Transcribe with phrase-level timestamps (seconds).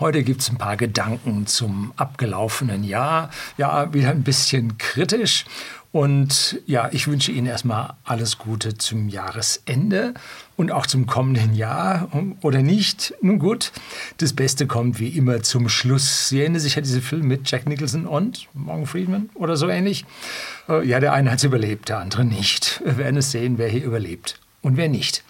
[0.00, 3.28] Heute gibt es ein paar Gedanken zum abgelaufenen Jahr.
[3.58, 5.44] Ja, wieder ein bisschen kritisch.
[5.92, 10.14] Und ja, ich wünsche Ihnen erstmal alles Gute zum Jahresende
[10.56, 12.08] und auch zum kommenden Jahr.
[12.40, 13.12] Oder nicht?
[13.20, 13.72] Nun gut,
[14.16, 16.30] das Beste kommt wie immer zum Schluss.
[16.30, 20.06] Sie erinnern sich an diesen Film mit Jack Nicholson und Morgan Friedman oder so ähnlich?
[20.66, 22.80] Äh, ja, der eine hat es überlebt, der andere nicht.
[22.82, 25.24] Wir werden es sehen, wer hier überlebt und wer nicht.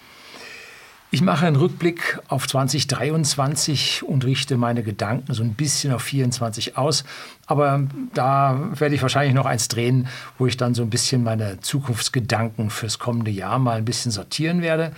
[1.13, 6.77] Ich mache einen Rückblick auf 2023 und richte meine Gedanken so ein bisschen auf 24
[6.77, 7.03] aus.
[7.47, 7.83] Aber
[8.13, 10.07] da werde ich wahrscheinlich noch eins drehen,
[10.37, 14.61] wo ich dann so ein bisschen meine Zukunftsgedanken fürs kommende Jahr mal ein bisschen sortieren
[14.61, 14.93] werde.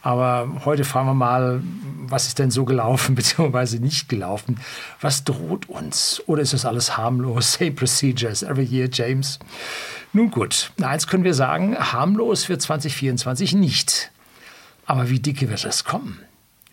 [0.00, 1.62] Aber heute fragen wir mal,
[2.06, 3.78] was ist denn so gelaufen bzw.
[3.78, 4.58] nicht gelaufen?
[5.02, 6.22] Was droht uns?
[6.24, 7.52] Oder ist das alles harmlos?
[7.52, 9.38] Same procedures every year, James.
[10.14, 14.11] Nun gut, eins können wir sagen, harmlos wird 2024 nicht.
[14.92, 16.18] Aber wie dicke wird das kommen?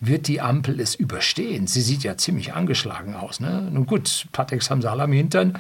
[0.02, 1.68] Wird die Ampel es überstehen?
[1.68, 3.40] Sie sieht ja ziemlich angeschlagen aus.
[3.40, 3.70] Ne?
[3.72, 5.58] Nun gut, Patex haben sie alle am Hintern.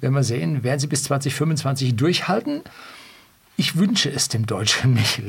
[0.00, 2.62] Werden wir sehen, werden sie bis 2025 durchhalten?
[3.58, 5.20] Ich wünsche es dem Deutschen nicht.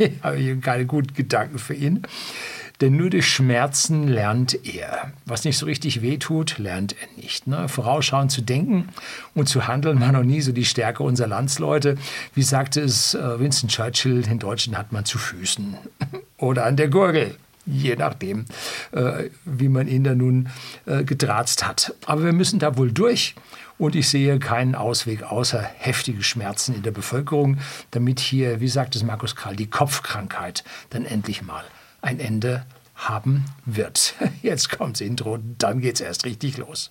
[0.00, 2.02] ich habe keine guten Gedanken für ihn.
[2.80, 5.12] Denn nur durch Schmerzen lernt er.
[5.26, 7.46] Was nicht so richtig wehtut, lernt er nicht.
[7.46, 7.68] Ne?
[7.68, 8.88] Vorausschauend zu denken
[9.34, 11.96] und zu handeln war noch nie so die Stärke unserer Landsleute.
[12.34, 15.76] Wie sagte es äh, Winston Churchill, den Deutschen hat man zu Füßen
[16.38, 17.34] oder an der Gurgel
[17.70, 18.46] je nachdem,
[18.92, 20.48] äh, wie man ihn da nun
[20.86, 21.94] äh, getratzt hat.
[22.06, 23.34] Aber wir müssen da wohl durch.
[23.76, 27.58] Und ich sehe keinen Ausweg außer heftige Schmerzen in der Bevölkerung,
[27.92, 31.62] damit hier, wie sagt es Markus Karl, die Kopfkrankheit dann endlich mal
[32.00, 34.14] ein Ende haben wird.
[34.42, 36.90] Jetzt kommt das Intro, dann geht's erst richtig los.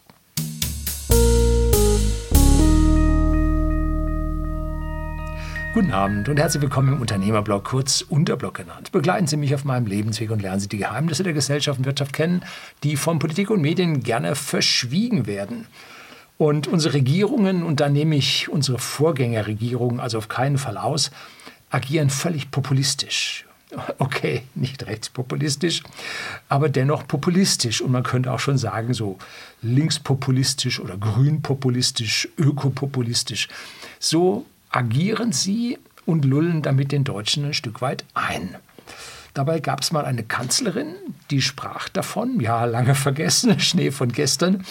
[5.73, 8.91] Guten Abend und herzlich willkommen im Unternehmerblog, kurz Unterblog genannt.
[8.91, 12.13] Begleiten Sie mich auf meinem Lebensweg und lernen Sie die Geheimnisse der Gesellschaft und Wirtschaft
[12.13, 12.41] kennen,
[12.83, 15.67] die von Politik und Medien gerne verschwiegen werden.
[16.39, 21.12] Und unsere Regierungen, und da nehme ich unsere Vorgängerregierungen also auf keinen Fall aus,
[21.69, 23.47] agieren völlig populistisch
[23.97, 25.83] okay, nicht rechtspopulistisch,
[26.50, 27.81] aber dennoch populistisch.
[27.81, 29.17] Und man könnte auch schon sagen, so
[29.61, 33.47] linkspopulistisch oder grünpopulistisch, ökopopulistisch.
[34.00, 38.56] So agieren sie und lullen damit den Deutschen ein Stück weit ein.
[39.33, 40.95] Dabei gab es mal eine Kanzlerin,
[41.29, 44.66] die sprach davon, ja, lange vergessen, Schnee von gestern,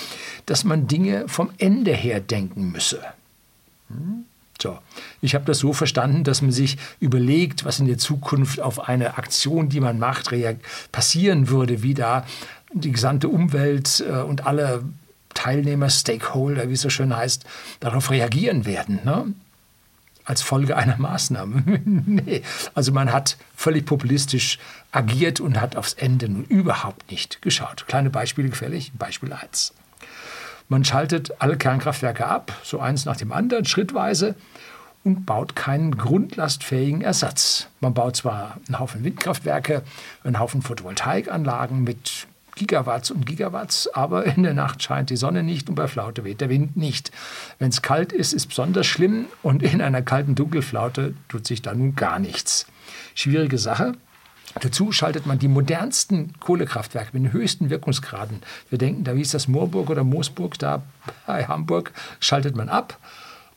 [0.46, 3.00] dass man Dinge vom Ende her denken müsse.
[3.88, 4.24] Hm?
[4.60, 4.78] So,
[5.20, 9.18] ich habe das so verstanden, dass man sich überlegt, was in der Zukunft auf eine
[9.18, 10.30] Aktion, die man macht,
[10.92, 12.24] passieren würde, wie da
[12.72, 14.82] die gesamte Umwelt äh, und alle
[15.34, 17.44] Teilnehmer, Stakeholder, wie es so schön heißt,
[17.80, 19.00] darauf reagieren werden.
[19.04, 19.26] Ne?
[20.24, 21.62] Als Folge einer Maßnahme.
[21.84, 22.42] nee.
[22.74, 24.58] Also man hat völlig populistisch
[24.90, 27.86] agiert und hat aufs Ende nun überhaupt nicht geschaut.
[27.86, 28.92] Kleine Beispiele gefällig.
[28.98, 29.72] Beispiel 1.
[30.68, 34.34] Man schaltet alle Kernkraftwerke ab, so eins nach dem anderen, schrittweise,
[35.04, 37.68] und baut keinen grundlastfähigen Ersatz.
[37.80, 39.82] Man baut zwar einen Haufen Windkraftwerke,
[40.24, 45.68] einen Haufen Photovoltaikanlagen mit Gigawatts und Gigawatts, aber in der Nacht scheint die Sonne nicht
[45.68, 47.12] und bei Flaute weht der Wind nicht.
[47.60, 51.62] Wenn es kalt ist, ist es besonders schlimm und in einer kalten Dunkelflaute tut sich
[51.62, 52.66] da nun gar nichts.
[53.14, 53.92] Schwierige Sache.
[54.60, 58.42] Dazu schaltet man die modernsten Kohlekraftwerke mit den höchsten Wirkungsgraden.
[58.70, 60.82] Wir denken, da wie ist das Moorburg oder Moosburg, da
[61.26, 62.98] bei Hamburg, schaltet man ab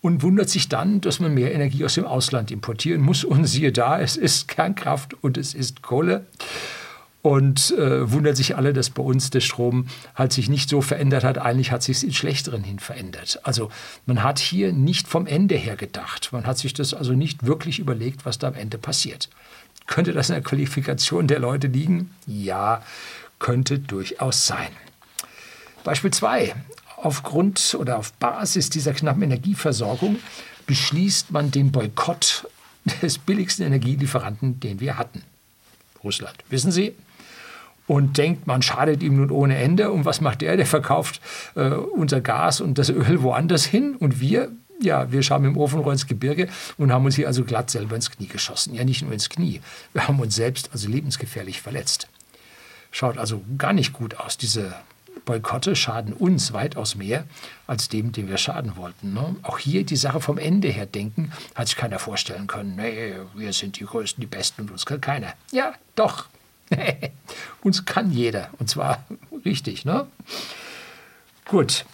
[0.02, 3.24] und wundert sich dann, dass man mehr Energie aus dem Ausland importieren muss.
[3.24, 6.26] Und siehe da, es ist Kernkraft und es ist Kohle.
[7.22, 11.26] Und äh, wundert sich alle, dass bei uns der Strom halt sich nicht so verändert
[11.26, 11.38] hat.
[11.38, 13.42] Eigentlich hat sich es in schlechteren hin verändert.
[13.44, 13.70] Also
[14.06, 16.30] man hat hier nicht vom Ende her gedacht.
[16.32, 19.30] Man hat sich das also nicht wirklich überlegt, was da am Ende passiert.
[19.90, 22.12] Könnte das in der Qualifikation der Leute liegen?
[22.28, 22.84] Ja,
[23.40, 24.70] könnte durchaus sein.
[25.84, 26.54] Beispiel 2.
[26.98, 30.20] Aufgrund oder auf Basis dieser knappen Energieversorgung
[30.68, 32.48] beschließt man den Boykott
[33.02, 35.24] des billigsten Energielieferanten, den wir hatten.
[36.04, 36.36] Russland.
[36.50, 36.94] Wissen Sie?
[37.88, 39.90] Und denkt, man schadet ihm nun ohne Ende.
[39.90, 40.56] Und was macht der?
[40.56, 41.20] Der verkauft
[41.56, 43.96] äh, unser Gas und das Öl woanders hin.
[43.96, 47.70] Und wir ja, wir schauen im Ofenrohr ins Gebirge und haben uns hier also glatt
[47.70, 48.74] selber ins Knie geschossen.
[48.76, 49.62] Ja, nicht nur ins Knie,
[49.94, 52.08] wir haben uns selbst also lebensgefährlich verletzt.
[52.92, 54.38] Schaut also gar nicht gut aus.
[54.38, 54.74] Diese
[55.26, 57.26] Boykotte schaden uns weitaus mehr
[57.68, 59.14] als dem, dem wir schaden wollten.
[59.14, 59.36] Ne?
[59.44, 62.76] Auch hier die Sache vom Ende her denken, hat sich keiner vorstellen können.
[62.76, 65.34] Nee, wir sind die Größten, die Besten und uns kann keiner.
[65.52, 66.26] Ja, doch.
[67.62, 68.50] uns kann jeder.
[68.58, 69.04] Und zwar
[69.46, 69.86] richtig.
[69.86, 70.08] Ne?
[71.46, 71.86] Gut.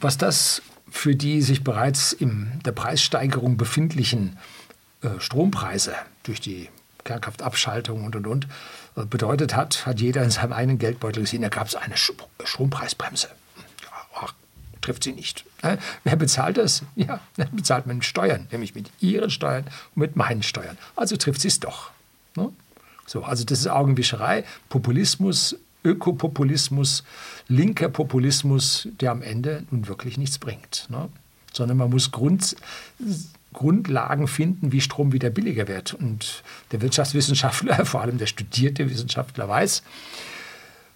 [0.00, 4.38] Was das für die sich bereits in der Preissteigerung befindlichen
[5.02, 6.68] äh, Strompreise durch die
[7.04, 8.46] Kernkraftabschaltung und und und
[9.08, 13.28] bedeutet hat, hat jeder in seinem eigenen Geldbeutel gesehen, da gab es eine Strompreisbremse.
[14.14, 14.34] Ach,
[14.80, 15.44] trifft sie nicht.
[16.04, 16.82] Wer bezahlt das?
[16.96, 19.64] Ja, dann bezahlt man mit Steuern, nämlich mit ihren Steuern
[19.94, 20.76] und mit meinen Steuern.
[20.96, 21.90] Also trifft sie es doch.
[22.36, 22.50] Ne?
[23.06, 27.04] So, also das ist Augenwischerei, Populismus, Ökopopulismus,
[27.48, 30.86] linker Populismus, der am Ende nun wirklich nichts bringt.
[30.90, 31.08] Ne?
[31.52, 32.56] Sondern man muss Grund,
[33.52, 35.94] Grundlagen finden, wie Strom wieder billiger wird.
[35.94, 36.42] Und
[36.72, 39.82] der Wirtschaftswissenschaftler, vor allem der studierte Wissenschaftler, weiß,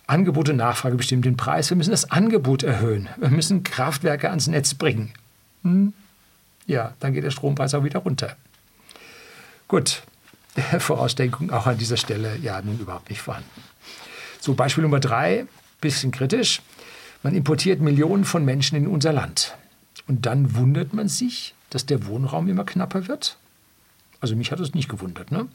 [0.06, 1.70] Angebot und Nachfrage bestimmen den Preis.
[1.70, 3.08] Wir müssen das Angebot erhöhen.
[3.16, 5.12] Wir müssen Kraftwerke ans Netz bringen.
[5.62, 5.94] Hm?
[6.66, 8.36] Ja, dann geht der Strompreis auch wieder runter.
[9.66, 10.02] Gut,
[10.78, 13.62] Vorausdenkung auch an dieser Stelle ja nun überhaupt nicht vorhanden.
[14.44, 15.46] So, Beispiel Nummer drei,
[15.80, 16.60] bisschen kritisch.
[17.22, 19.56] Man importiert Millionen von Menschen in unser Land.
[20.06, 23.38] Und dann wundert man sich, dass der Wohnraum immer knapper wird.
[24.20, 25.30] Also mich hat das nicht gewundert.
[25.30, 25.48] Ne?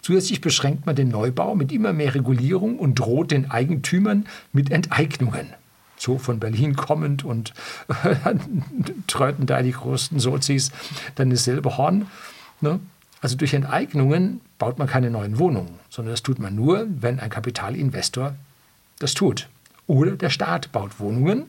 [0.00, 5.48] Zusätzlich beschränkt man den Neubau mit immer mehr Regulierung und droht den Eigentümern mit Enteignungen.
[5.96, 7.52] So von Berlin kommend und
[9.08, 10.70] tröten da die größten Sozis
[11.16, 12.06] dann dasselbe Horn.
[12.60, 12.78] Ne?
[13.20, 17.30] Also durch Enteignungen baut man keine neuen Wohnungen, sondern das tut man nur, wenn ein
[17.30, 18.34] Kapitalinvestor
[18.98, 19.48] das tut.
[19.86, 21.44] Oder der Staat baut Wohnungen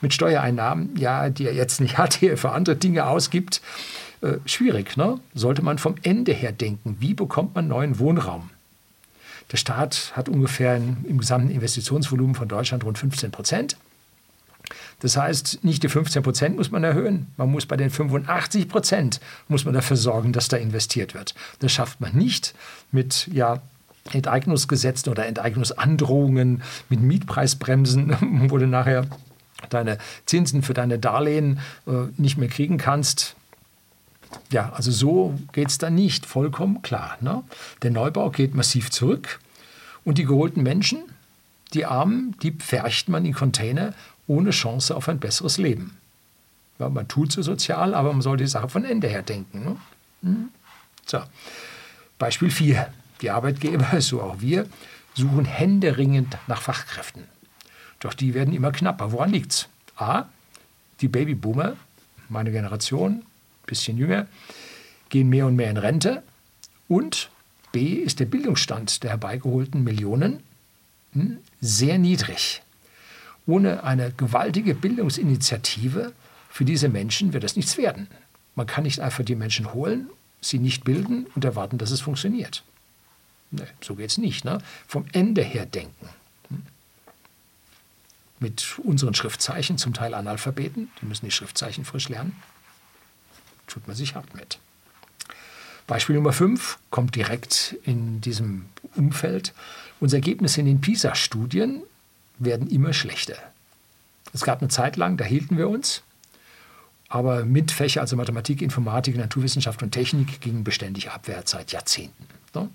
[0.00, 3.60] mit Steuereinnahmen, ja, die er jetzt nicht hat, die er für andere Dinge ausgibt.
[4.20, 5.20] Äh, schwierig, ne?
[5.34, 8.50] Sollte man vom Ende her denken, wie bekommt man neuen Wohnraum?
[9.52, 13.76] Der Staat hat ungefähr im gesamten Investitionsvolumen von Deutschland rund 15 Prozent.
[15.00, 19.20] Das heißt, nicht die 15 Prozent muss man erhöhen, man muss bei den 85 Prozent
[19.46, 21.34] muss man dafür sorgen, dass da investiert wird.
[21.60, 22.54] Das schafft man nicht
[22.90, 23.60] mit ja,
[24.12, 28.16] Enteignungsgesetzen oder Enteignungsandrohungen, mit Mietpreisbremsen,
[28.50, 29.06] wo du nachher
[29.70, 33.36] deine Zinsen für deine Darlehen äh, nicht mehr kriegen kannst.
[34.50, 37.16] Ja, also so geht es dann nicht, vollkommen klar.
[37.20, 37.42] Ne?
[37.82, 39.40] Der Neubau geht massiv zurück
[40.04, 41.02] und die geholten Menschen,
[41.74, 43.94] die Armen, die pfercht man in Container
[44.28, 45.96] ohne Chance auf ein besseres Leben.
[46.78, 49.64] Man tut so sozial, aber man soll die Sache von Ende her denken.
[49.64, 49.76] Ne?
[50.22, 50.48] Hm?
[51.06, 51.20] So.
[52.18, 52.92] Beispiel 4.
[53.20, 54.66] Die Arbeitgeber, so auch wir,
[55.14, 57.24] suchen händeringend nach Fachkräften.
[57.98, 59.10] Doch die werden immer knapper.
[59.10, 59.68] Woran liegt's?
[59.96, 60.26] A.
[61.00, 61.76] Die Babyboomer,
[62.28, 63.24] meine Generation,
[63.66, 64.26] bisschen jünger,
[65.08, 66.22] gehen mehr und mehr in Rente.
[66.86, 67.30] Und
[67.72, 67.94] B.
[67.94, 70.42] ist der Bildungsstand der herbeigeholten Millionen
[71.12, 72.62] hm, sehr niedrig.
[73.48, 76.12] Ohne eine gewaltige Bildungsinitiative
[76.50, 78.06] für diese Menschen wird das nichts werden.
[78.54, 80.10] Man kann nicht einfach die Menschen holen,
[80.42, 82.62] sie nicht bilden und erwarten, dass es funktioniert.
[83.50, 84.44] Nee, so geht es nicht.
[84.44, 84.58] Ne?
[84.86, 86.10] Vom Ende her denken.
[86.48, 86.62] Hm?
[88.38, 92.36] Mit unseren Schriftzeichen, zum Teil Analphabeten, die müssen die Schriftzeichen frisch lernen,
[93.66, 94.58] tut man sich hart mit.
[95.86, 99.54] Beispiel Nummer 5 kommt direkt in diesem Umfeld.
[100.00, 101.82] Unsere Ergebnisse in den PISA-Studien
[102.38, 103.36] werden immer schlechter.
[104.32, 106.02] Es gab eine Zeit lang, da hielten wir uns,
[107.08, 112.26] aber mit Fächer, also Mathematik, Informatik, Naturwissenschaft und Technik, gingen beständig abwärts seit Jahrzehnten.
[112.54, 112.68] Ne?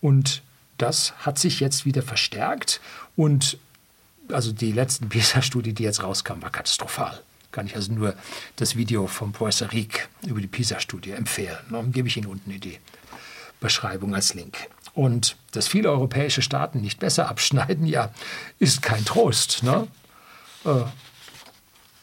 [0.00, 0.42] Und
[0.78, 2.80] das hat sich jetzt wieder verstärkt
[3.14, 3.58] und
[4.30, 7.22] also die letzten PISA-Studie, die jetzt rauskam, war katastrophal.
[7.50, 8.14] Kann ich also nur
[8.56, 11.58] das Video Professor Rieck über die PISA-Studie empfehlen.
[11.70, 12.78] Dann gebe ich Ihnen unten in die
[13.62, 14.58] Beschreibung als Link.
[14.94, 18.12] Und dass viele europäische Staaten nicht besser abschneiden, ja,
[18.58, 19.62] ist kein Trost.
[19.62, 19.88] Ne?
[20.64, 20.82] Äh,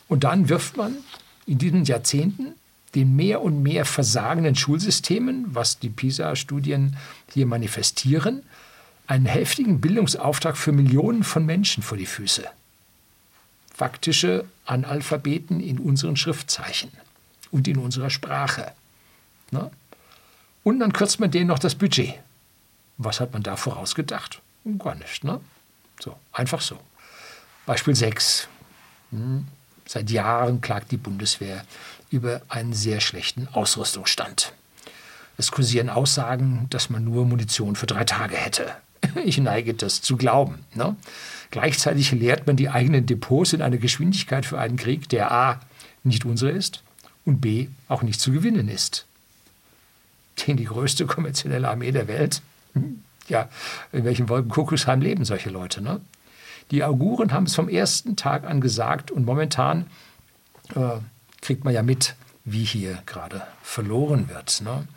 [0.08, 0.98] und dann wirft man
[1.46, 2.56] in diesen Jahrzehnten
[2.96, 6.98] den mehr und mehr versagenden Schulsystemen, was die PISA-Studien
[7.32, 8.42] hier manifestieren,
[9.06, 12.46] einen heftigen Bildungsauftrag für Millionen von Menschen vor die Füße.
[13.76, 16.92] Faktische Analphabeten in unseren Schriftzeichen
[17.52, 18.72] und in unserer Sprache.
[19.52, 19.72] Ne?
[20.70, 22.14] Und dann kürzt man denen noch das Budget.
[23.00, 24.40] Was hat man da vorausgedacht?
[24.78, 25.42] Gar nicht, ne?
[26.00, 26.78] So, einfach so.
[27.66, 28.48] Beispiel 6.
[29.10, 29.48] Hm.
[29.88, 31.66] Seit Jahren klagt die Bundeswehr
[32.12, 34.54] über einen sehr schlechten Ausrüstungsstand.
[35.40, 38.72] Es kursieren Aussagen, dass man nur Munition für drei Tage hätte.
[39.26, 40.66] Ich neige das zu glauben.
[40.76, 40.96] Ne?
[41.50, 45.62] Gleichzeitig leert man die eigenen Depots in einer Geschwindigkeit für einen Krieg, der a.
[46.04, 46.84] nicht unsere ist
[47.26, 47.70] und b.
[47.88, 49.08] auch nicht zu gewinnen ist.
[50.48, 52.42] Den die größte konventionelle Armee der Welt
[53.30, 53.50] ja,
[53.92, 55.82] in welchem Wolkenkuckucksheim leben solche Leute?
[55.82, 56.02] Ne?
[56.72, 59.88] Die Auguren haben es vom ersten Tag an gesagt und momentan
[60.76, 60.98] äh,
[61.42, 64.62] kriegt man ja mit, wie hier gerade verloren wird.
[64.64, 64.88] Ne?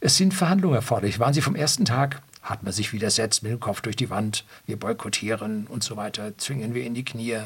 [0.00, 1.18] Es sind Verhandlungen erforderlich.
[1.18, 4.44] Waren sie vom ersten Tag, hat man sich widersetzt mit dem Kopf durch die Wand,
[4.66, 7.38] wir boykottieren und so weiter, zwingen wir in die Knie.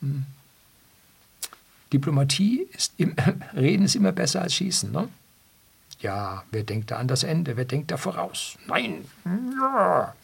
[0.00, 0.26] Hm.
[1.92, 3.14] Diplomatie ist im,
[3.54, 4.90] Reden ist immer besser als Schießen.
[4.90, 5.08] Ne?
[6.00, 7.56] Ja, wer denkt da an das Ende?
[7.56, 8.58] Wer denkt da voraus?
[8.66, 9.04] Nein.
[9.24, 10.14] Ja.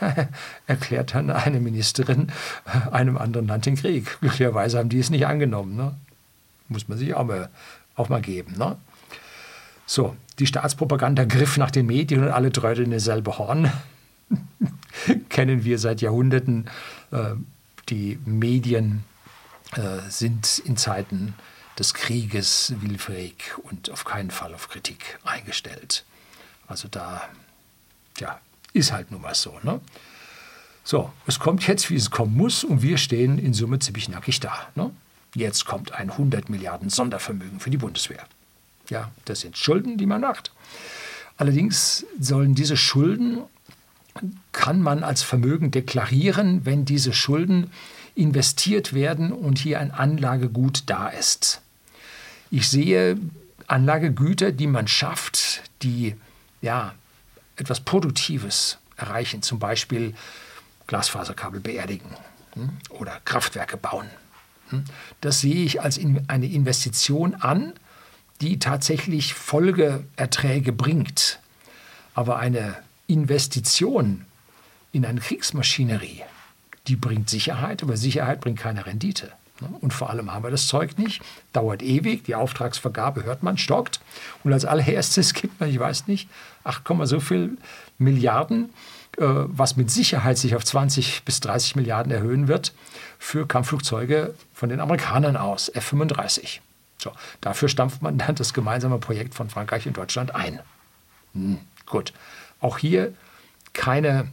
[0.66, 2.32] Erklärt dann eine Ministerin
[2.90, 4.18] einem anderen Land den Krieg.
[4.20, 5.76] Glücklicherweise haben die es nicht angenommen.
[5.76, 5.94] Ne?
[6.68, 7.50] Muss man sich auch mal,
[7.94, 8.54] auch mal geben.
[8.56, 8.76] Ne?
[9.84, 12.50] So, die Staatspropaganda griff nach den Medien und alle
[12.82, 13.70] in dasselbe Horn.
[15.28, 16.70] Kennen wir seit Jahrhunderten.
[17.12, 17.34] Äh,
[17.88, 19.04] die Medien
[19.76, 21.34] äh, sind in Zeiten
[21.78, 26.04] des Krieges willfährig und auf keinen Fall auf Kritik eingestellt.
[26.66, 27.22] Also da,
[28.18, 28.40] ja,
[28.72, 29.58] ist halt nun mal so.
[29.62, 29.80] Ne?
[30.84, 34.40] So, es kommt jetzt, wie es kommen muss, und wir stehen in Summe ziemlich nackig
[34.40, 34.68] da.
[34.74, 34.90] Ne?
[35.34, 38.24] Jetzt kommt ein 100 Milliarden Sondervermögen für die Bundeswehr.
[38.88, 40.52] Ja, das sind Schulden, die man macht.
[41.36, 43.42] Allerdings sollen diese Schulden,
[44.52, 47.70] kann man als Vermögen deklarieren, wenn diese Schulden
[48.14, 51.60] investiert werden und hier ein Anlagegut da ist.
[52.56, 53.18] Ich sehe
[53.66, 56.16] Anlagegüter, die man schafft, die
[56.62, 56.94] ja,
[57.56, 60.14] etwas Produktives erreichen, zum Beispiel
[60.86, 62.08] Glasfaserkabel beerdigen
[62.54, 64.08] hm, oder Kraftwerke bauen.
[64.70, 64.84] Hm.
[65.20, 67.74] Das sehe ich als eine Investition an,
[68.40, 71.40] die tatsächlich Folgeerträge bringt.
[72.14, 72.74] Aber eine
[73.06, 74.24] Investition
[74.92, 76.22] in eine Kriegsmaschinerie,
[76.86, 79.30] die bringt Sicherheit, aber Sicherheit bringt keine Rendite.
[79.80, 81.22] Und vor allem haben wir das Zeug nicht,
[81.52, 84.00] dauert ewig, die Auftragsvergabe hört man, stockt.
[84.44, 86.28] Und als allererstes gibt man, ich weiß nicht,
[86.64, 87.56] 8, so viel
[87.98, 88.70] Milliarden,
[89.18, 92.74] äh, was mit Sicherheit sich auf 20 bis 30 Milliarden erhöhen wird,
[93.18, 96.60] für Kampfflugzeuge von den Amerikanern aus, F-35.
[96.98, 100.60] So, dafür stampft man dann das gemeinsame Projekt von Frankreich und Deutschland ein.
[101.32, 102.12] Hm, gut,
[102.60, 103.14] auch hier
[103.72, 104.28] keine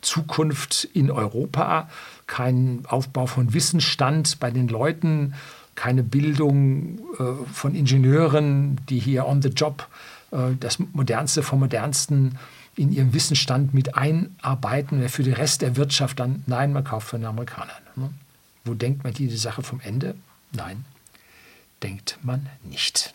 [0.00, 1.88] Zukunft in Europa,
[2.28, 5.34] kein Aufbau von Wissensstand bei den Leuten,
[5.74, 9.88] keine Bildung äh, von Ingenieuren, die hier on the job
[10.30, 12.38] äh, das Modernste vom Modernsten
[12.76, 17.20] in ihrem Wissensstand mit einarbeiten, für den Rest der Wirtschaft dann, nein, man kauft von
[17.20, 17.82] den Amerikanern.
[17.96, 18.10] Ne?
[18.64, 20.14] Wo denkt man die Sache vom Ende?
[20.52, 20.84] Nein,
[21.82, 23.14] denkt man nicht.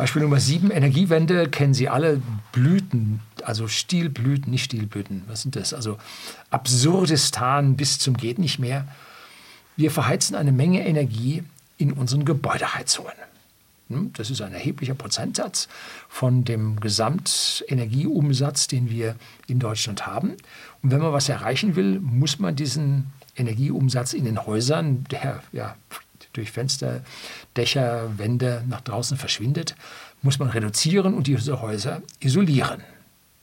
[0.00, 5.74] Beispiel Nummer 7, Energiewende, kennen Sie alle, Blüten, also Stilblüten, nicht Stilblüten, was sind das?
[5.74, 5.98] Also
[6.48, 8.88] Absurdistan bis zum geht nicht mehr.
[9.76, 11.42] Wir verheizen eine Menge Energie
[11.76, 13.12] in unseren Gebäudeheizungen.
[13.90, 15.68] Hm, das ist ein erheblicher Prozentsatz
[16.08, 19.16] von dem Gesamtenergieumsatz, den wir
[19.48, 20.30] in Deutschland haben.
[20.82, 25.76] Und wenn man was erreichen will, muss man diesen Energieumsatz in den Häusern, der ja
[26.32, 27.02] durch Fenster,
[27.56, 29.74] Dächer, Wände nach draußen verschwindet,
[30.22, 32.82] muss man reduzieren und diese Häuser isolieren.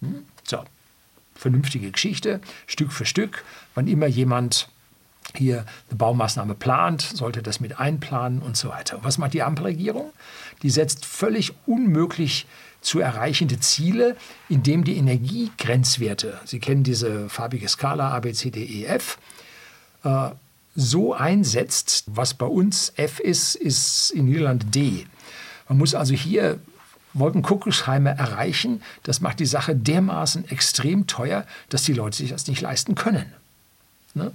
[0.02, 0.26] Hm?
[0.44, 0.64] So,
[1.36, 3.44] vernünftige Geschichte, Stück für Stück.
[3.76, 4.70] Wann immer jemand
[5.36, 9.00] hier eine Baumaßnahme plant, sollte das mit einplanen und so weiter.
[9.04, 10.12] Was macht die Ampelregierung?
[10.64, 12.48] Die setzt völlig unmöglich
[12.82, 14.16] zu erreichende Ziele,
[14.50, 19.18] indem die Energiegrenzwerte, Sie kennen diese farbige Skala A, B, C, D, E, F,
[20.04, 20.30] äh,
[20.78, 22.06] so einsetzt.
[22.06, 25.06] Was bei uns F ist, ist in Niederland D.
[25.68, 26.60] Man muss also hier
[27.14, 28.82] Wolkenkuckucksheime erreichen.
[29.04, 33.26] Das macht die Sache dermaßen extrem teuer, dass die Leute sich das nicht leisten können.
[34.14, 34.32] Ne?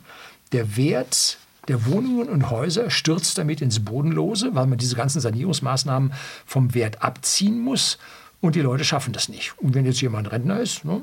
[0.51, 6.13] Der Wert der Wohnungen und Häuser stürzt damit ins Bodenlose, weil man diese ganzen Sanierungsmaßnahmen
[6.45, 7.99] vom Wert abziehen muss.
[8.41, 9.55] Und die Leute schaffen das nicht.
[9.59, 11.03] Und wenn jetzt jemand Rentner ist, ne,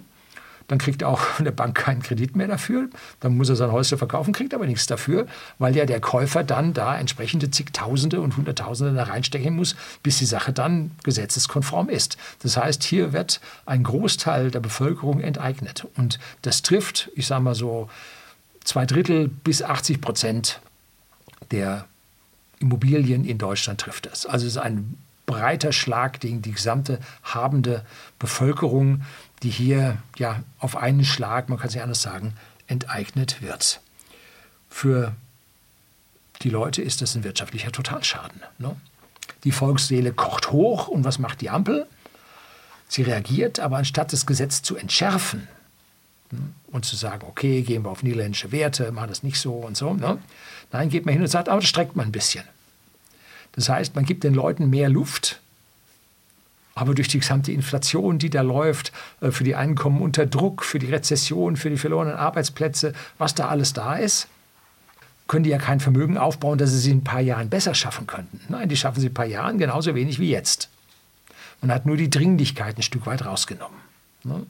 [0.70, 2.88] dann kriegt er auch von der Bank keinen Kredit mehr dafür.
[3.20, 6.74] Dann muss er sein Häuschen verkaufen, kriegt aber nichts dafür, weil ja der Käufer dann
[6.74, 12.18] da entsprechende zigtausende und hunderttausende da reinstecken muss, bis die Sache dann gesetzeskonform ist.
[12.42, 15.86] Das heißt, hier wird ein Großteil der Bevölkerung enteignet.
[15.98, 17.90] Und das trifft, ich sage mal so,
[18.64, 20.62] zwei Drittel bis 80 Prozent
[21.52, 21.86] der
[22.60, 24.26] Immobilien in Deutschland trifft das.
[24.26, 24.98] Also es ist ein
[25.30, 27.86] breiter Schlag gegen die gesamte habende
[28.18, 29.04] Bevölkerung,
[29.44, 32.34] die hier ja auf einen Schlag, man kann es nicht anders sagen,
[32.68, 33.82] enteignet wird.
[34.70, 35.16] Für
[36.42, 38.42] die Leute ist das ein wirtschaftlicher Totalschaden.
[38.58, 38.76] Ne?
[39.44, 41.88] Die Volksseele kocht hoch und was macht die Ampel?
[42.88, 45.48] Sie reagiert, aber anstatt das Gesetz zu entschärfen
[46.32, 46.40] ne,
[46.72, 49.94] und zu sagen, okay, gehen wir auf niederländische Werte, machen das nicht so und so,
[49.94, 50.18] ne?
[50.72, 52.44] nein, geht man hin und sagt, aber das streckt man ein bisschen.
[53.54, 55.42] Das heißt, man gibt den Leuten mehr Luft,
[56.76, 60.80] aber durch die gesamte Inflation, die da läuft, äh, für die Einkommen unter Druck, für
[60.80, 64.28] die Rezession, für die verlorenen Arbeitsplätze, was da alles da ist,
[65.28, 68.08] können die ja kein Vermögen aufbauen, dass sie sie in ein paar Jahren besser schaffen
[68.08, 68.42] könnten.
[68.50, 70.70] Nein, die schaffen sie in ein paar Jahren genauso wenig wie jetzt.
[71.62, 73.78] Man hat nur die Dringlichkeit ein Stück weit rausgenommen.
[74.24, 74.46] Ne?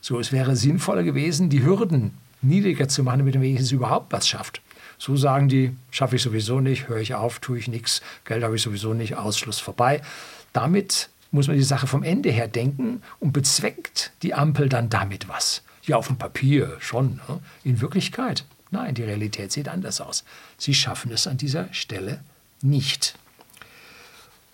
[0.00, 4.26] So, es wäre sinnvoller gewesen, die Hürden niedriger zu machen, damit man wenigstens überhaupt was
[4.26, 4.62] schafft.
[4.98, 8.56] So sagen die, schaffe ich sowieso nicht, höre ich auf, tue ich nichts, Geld habe
[8.56, 10.00] ich sowieso nicht, Ausschluss vorbei.
[10.52, 15.28] Damit muss man die Sache vom Ende her denken und bezweckt die Ampel dann damit
[15.28, 15.62] was?
[15.84, 17.20] Ja, auf dem Papier schon.
[17.28, 17.40] Ne?
[17.64, 20.24] In Wirklichkeit, nein, die Realität sieht anders aus.
[20.58, 22.20] Sie schaffen es an dieser Stelle
[22.62, 23.14] nicht.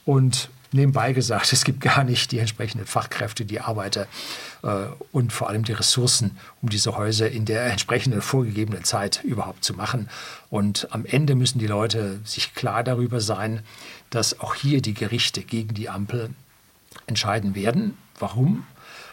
[0.04, 4.06] Und nebenbei gesagt, es gibt gar nicht die entsprechenden Fachkräfte, die Arbeiter
[4.62, 9.64] äh, und vor allem die Ressourcen, um diese Häuser in der entsprechenden vorgegebenen Zeit überhaupt
[9.64, 10.09] zu machen.
[10.50, 13.62] Und am Ende müssen die Leute sich klar darüber sein,
[14.11, 16.30] dass auch hier die Gerichte gegen die Ampel
[17.07, 17.97] entscheiden werden.
[18.19, 18.67] Warum?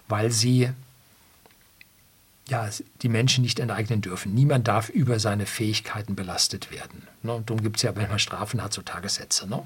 [0.08, 0.70] Weil sie
[2.50, 2.70] ja,
[3.02, 4.34] die Menschen nicht enteignen dürfen.
[4.34, 7.08] Niemand darf über seine Fähigkeiten belastet werden.
[7.22, 7.34] Ne?
[7.34, 9.48] Und darum gibt es ja, wenn man Strafen hat, so Tagessätze.
[9.48, 9.66] Ne?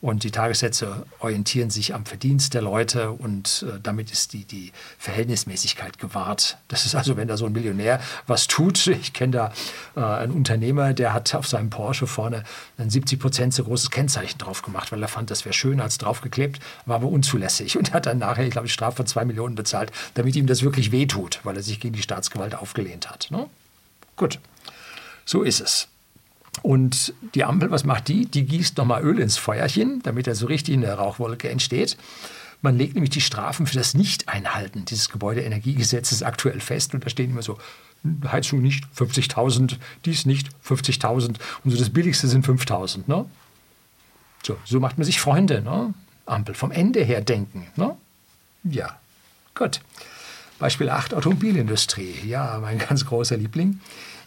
[0.00, 4.72] Und die Tagessätze orientieren sich am Verdienst der Leute und äh, damit ist die, die
[4.98, 6.56] Verhältnismäßigkeit gewahrt.
[6.68, 8.86] Das ist also, wenn da so ein Millionär was tut.
[8.86, 9.52] Ich kenne da
[9.96, 12.44] äh, einen Unternehmer, der hat auf seinem Porsche vorne
[12.78, 15.98] ein 70 Prozent so großes Kennzeichen drauf gemacht, weil er fand, das wäre schön als
[15.98, 17.76] draufgeklebt, war aber unzulässig.
[17.76, 20.62] Und hat dann nachher, ich glaube, ich Strafe von zwei Millionen bezahlt, damit ihm das
[20.62, 23.28] wirklich wehtut, weil er sich gegen die Staatsgewalt aufgelehnt hat.
[23.30, 23.50] Ne?
[24.16, 24.38] Gut,
[25.26, 25.88] so ist es.
[26.62, 28.26] Und die Ampel, was macht die?
[28.26, 31.96] Die gießt nochmal Öl ins Feuerchen, damit da so richtig eine Rauchwolke entsteht.
[32.62, 36.92] Man legt nämlich die Strafen für das Nicht-Einhalten dieses Gebäudeenergiegesetzes aktuell fest.
[36.92, 37.58] Und da stehen immer so,
[38.30, 43.02] Heizung nicht 50.000, dies nicht 50.000 und so das Billigste sind 5.000.
[43.06, 43.26] Ne?
[44.42, 45.62] So, so macht man sich Freunde.
[45.62, 45.94] Ne?
[46.26, 47.66] Ampel, vom Ende her denken.
[47.76, 47.96] Ne?
[48.64, 48.98] Ja,
[49.54, 49.80] gut.
[50.58, 52.14] Beispiel 8, Automobilindustrie.
[52.26, 53.80] Ja, mein ganz großer Liebling.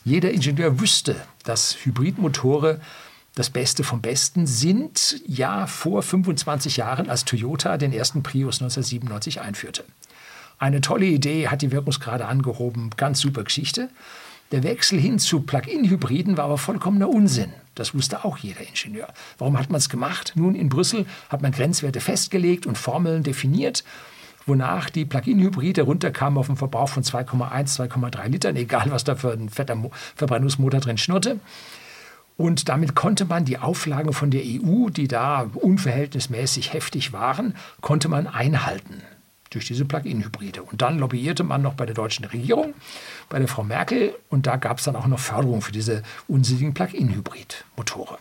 [0.05, 2.81] Jeder Ingenieur wüsste, dass Hybridmotore
[3.35, 9.39] das Beste vom Besten sind, ja vor 25 Jahren, als Toyota den ersten Prius 1997
[9.39, 9.85] einführte.
[10.59, 13.89] Eine tolle Idee, hat die Wirkungsgrade angehoben, ganz super Geschichte.
[14.51, 17.53] Der Wechsel hin zu Plug-in-Hybriden war aber vollkommener Unsinn.
[17.73, 19.07] Das wusste auch jeder Ingenieur.
[19.37, 20.33] Warum hat man es gemacht?
[20.35, 23.83] Nun, in Brüssel hat man Grenzwerte festgelegt und Formeln definiert
[24.45, 29.31] wonach die Plug-in-Hybride runterkamen auf einen Verbrauch von 2,1, 2,3 Litern, egal was da für
[29.31, 29.77] ein fetter
[30.15, 31.39] Verbrennungsmotor drin schnurrte.
[32.35, 38.09] Und damit konnte man die Auflagen von der EU, die da unverhältnismäßig heftig waren, konnte
[38.09, 39.01] man einhalten
[39.51, 40.63] durch diese Plug-in-Hybride.
[40.63, 42.73] Und dann lobbyierte man noch bei der deutschen Regierung,
[43.29, 46.73] bei der Frau Merkel, und da gab es dann auch noch Förderung für diese unsinnigen
[46.73, 48.17] Plug-in-Hybrid-Motoren.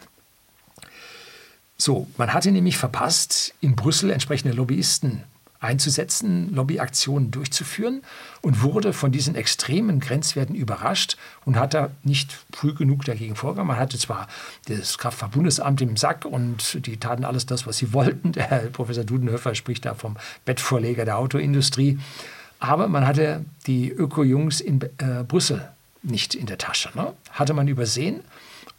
[1.79, 5.25] So, man hatte nämlich verpasst, in Brüssel entsprechende Lobbyisten
[5.63, 8.03] einzusetzen, Lobbyaktionen durchzuführen
[8.41, 13.69] und wurde von diesen extremen Grenzwerten überrascht und hat da nicht früh genug dagegen vorgegangen.
[13.69, 14.29] Man hatte zwar
[14.67, 18.33] das Kraftfahrtbundesamt im Sack und die taten alles das, was sie wollten.
[18.33, 21.99] Der Herr Professor Dudenhöfer spricht da vom Bettvorleger der Autoindustrie.
[22.59, 25.69] Aber man hatte die Öko-Jungs in äh, Brüssel
[26.03, 26.91] nicht in der Tasche.
[26.95, 27.13] Ne?
[27.31, 28.21] Hatte man übersehen.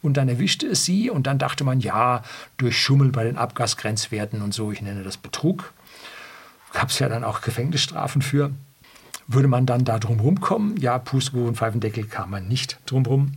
[0.02, 2.22] Und dann erwischte es sie und dann dachte man, ja,
[2.58, 5.72] durch Schummel bei den Abgasgrenzwerten und so, ich nenne das Betrug,
[6.74, 8.50] gab es ja dann auch Gefängnisstrafen für.
[9.26, 10.76] Würde man dann da drum rumkommen?
[10.76, 13.32] Ja, Pustekuchen und Pfeifendeckel kam man nicht drum rum.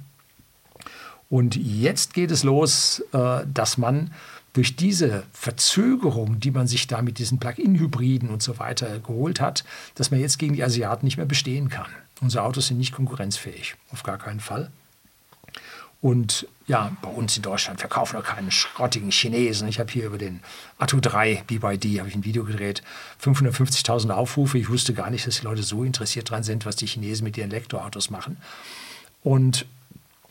[1.29, 4.11] Und jetzt geht es los, äh, dass man
[4.53, 9.63] durch diese Verzögerung, die man sich da mit diesen Plug-in-Hybriden und so weiter geholt hat,
[9.95, 11.87] dass man jetzt gegen die Asiaten nicht mehr bestehen kann.
[12.21, 14.71] Unsere Autos sind nicht konkurrenzfähig, auf gar keinen Fall.
[16.01, 19.67] Und ja, bei uns in Deutschland verkaufen wir keinen schrottigen Chinesen.
[19.67, 20.41] Ich habe hier über den
[20.77, 22.83] Atto 3 BYD habe ich ein Video gedreht,
[23.23, 24.57] 550.000 Aufrufe.
[24.57, 27.37] Ich wusste gar nicht, dass die Leute so interessiert dran sind, was die Chinesen mit
[27.37, 28.37] ihren Elektroautos machen.
[29.23, 29.65] Und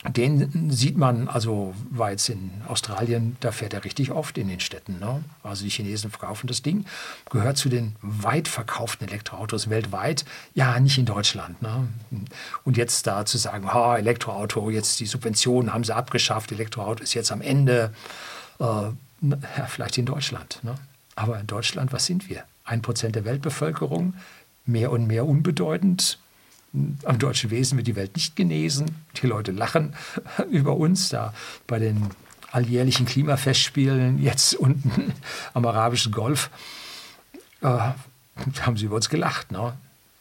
[0.05, 4.59] den sieht man, also war jetzt in Australien, da fährt er richtig oft in den
[4.59, 4.99] Städten.
[4.99, 5.23] Ne?
[5.41, 6.85] Also die Chinesen verkaufen das Ding,
[7.31, 10.23] gehört zu den weit verkauften Elektroautos weltweit.
[10.53, 11.61] Ja, nicht in Deutschland.
[11.61, 11.87] Ne?
[12.63, 17.15] Und jetzt da zu sagen, ha, Elektroauto, jetzt die Subventionen haben sie abgeschafft, Elektroauto ist
[17.15, 17.91] jetzt am Ende.
[18.59, 18.63] Äh,
[19.21, 20.59] ja, vielleicht in Deutschland.
[20.61, 20.75] Ne?
[21.15, 22.43] Aber in Deutschland, was sind wir?
[22.63, 24.13] Ein Prozent der Weltbevölkerung,
[24.65, 26.19] mehr und mehr unbedeutend
[27.03, 28.95] am deutschen Wesen wird die Welt nicht genesen.
[29.21, 29.95] Die Leute lachen
[30.51, 31.33] über uns da
[31.65, 32.07] bei den
[32.51, 35.13] alljährlichen Klimafestspielen jetzt unten
[35.53, 36.49] am arabischen Golf.
[37.61, 37.91] Äh,
[38.61, 39.51] haben sie über uns gelacht.
[39.51, 39.73] Ne?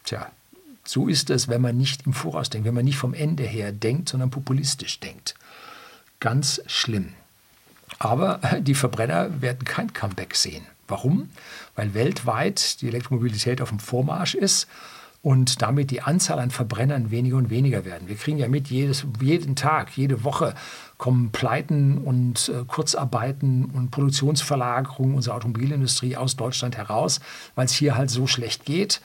[0.04, 0.30] Tja,
[0.84, 3.72] so ist es, wenn man nicht im Voraus denkt, wenn man nicht vom Ende her
[3.72, 5.34] denkt, sondern populistisch denkt.
[6.20, 7.12] Ganz schlimm.
[7.98, 10.66] Aber die Verbrenner werden kein Comeback sehen.
[10.88, 11.30] Warum?
[11.74, 14.68] Weil weltweit die Elektromobilität auf dem Vormarsch ist
[15.26, 18.06] und damit die Anzahl an Verbrennern weniger und weniger werden.
[18.06, 20.54] Wir kriegen ja mit, jedes, jeden Tag, jede Woche
[20.98, 27.18] kommen Pleiten und äh, Kurzarbeiten und Produktionsverlagerungen unserer Automobilindustrie aus Deutschland heraus,
[27.56, 29.00] weil es hier halt so schlecht geht.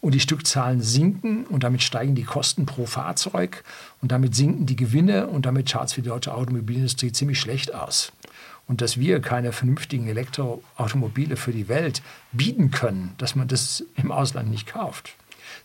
[0.00, 3.62] Und die Stückzahlen sinken und damit steigen die Kosten pro Fahrzeug
[4.00, 7.74] und damit sinken die Gewinne und damit schaut es für die deutsche Automobilindustrie ziemlich schlecht
[7.74, 8.12] aus.
[8.68, 12.00] und dass wir keine vernünftigen Elektroautomobile für die Welt
[12.32, 15.14] bieten können, dass man das im Ausland nicht kauft.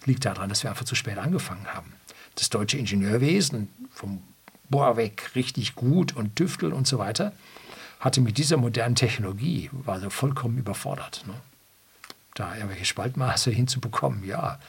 [0.05, 1.93] Liegt daran, dass wir einfach zu spät angefangen haben.
[2.35, 4.23] Das deutsche Ingenieurwesen vom
[4.69, 7.33] Bohr weg richtig gut und Tüftel und so weiter
[7.99, 11.23] hatte mit dieser modernen Technologie, war so vollkommen überfordert.
[11.25, 11.33] Ne?
[12.33, 14.59] Da irgendwelche Spaltmaße hinzubekommen, ja.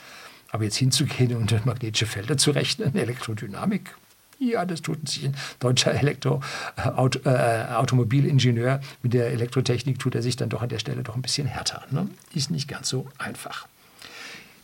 [0.51, 3.95] Aber jetzt hinzugehen und magnetische Felder zu rechnen, Elektrodynamik,
[4.39, 6.41] ja, das tut sich ein deutscher Elektro,
[6.75, 11.15] Auto, äh, Automobilingenieur mit der Elektrotechnik tut er sich dann doch an der Stelle doch
[11.15, 11.85] ein bisschen härter.
[11.89, 12.09] Ne?
[12.33, 13.67] Ist nicht ganz so einfach.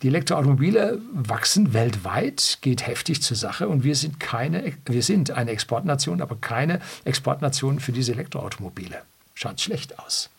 [0.02, 5.52] Die Elektroautomobile wachsen weltweit, geht heftig zur Sache und wir sind, keine, wir sind eine
[5.52, 9.04] Exportnation, aber keine Exportnation für diese Elektroautomobile.
[9.36, 10.32] Schaut schlecht aus.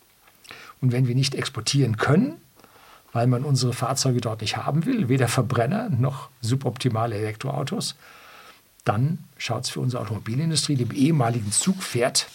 [0.81, 2.41] Und wenn wir nicht exportieren können,
[3.13, 7.95] weil man unsere Fahrzeuge dort nicht haben will, weder Verbrenner noch suboptimale Elektroautos,
[8.83, 12.27] dann schaut es für unsere Automobilindustrie, dem ehemaligen Zugpferd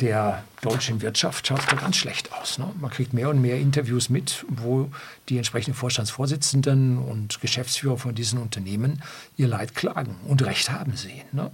[0.00, 2.58] der deutschen Wirtschaft, schaut es ganz schlecht aus.
[2.58, 2.70] Ne?
[2.80, 4.90] Man kriegt mehr und mehr Interviews mit, wo
[5.28, 9.02] die entsprechenden Vorstandsvorsitzenden und Geschäftsführer von diesen Unternehmen
[9.36, 10.16] ihr Leid klagen.
[10.26, 11.22] Und Recht haben sie.
[11.32, 11.50] Ne?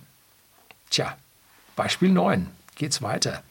[0.90, 1.16] Tja,
[1.76, 3.42] Beispiel 9 geht es weiter.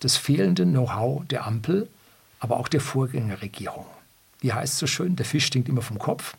[0.00, 1.88] Das fehlende Know-how der Ampel,
[2.40, 3.86] aber auch der Vorgängerregierung.
[4.42, 6.36] Die heißt so schön, der Fisch stinkt immer vom Kopf.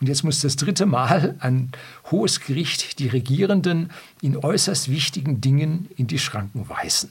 [0.00, 1.72] Und jetzt muss das dritte Mal ein
[2.10, 7.10] hohes Gericht die Regierenden in äußerst wichtigen Dingen in die Schranken weisen.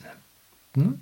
[0.76, 1.02] Hm?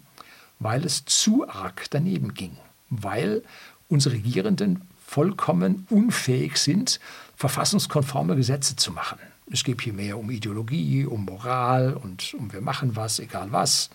[0.59, 2.55] Weil es zu arg daneben ging.
[2.89, 3.43] Weil
[3.89, 6.99] unsere Regierenden vollkommen unfähig sind,
[7.35, 9.19] verfassungskonforme Gesetze zu machen.
[9.51, 13.89] Es geht hier mehr um Ideologie, um Moral und um wir machen was, egal was.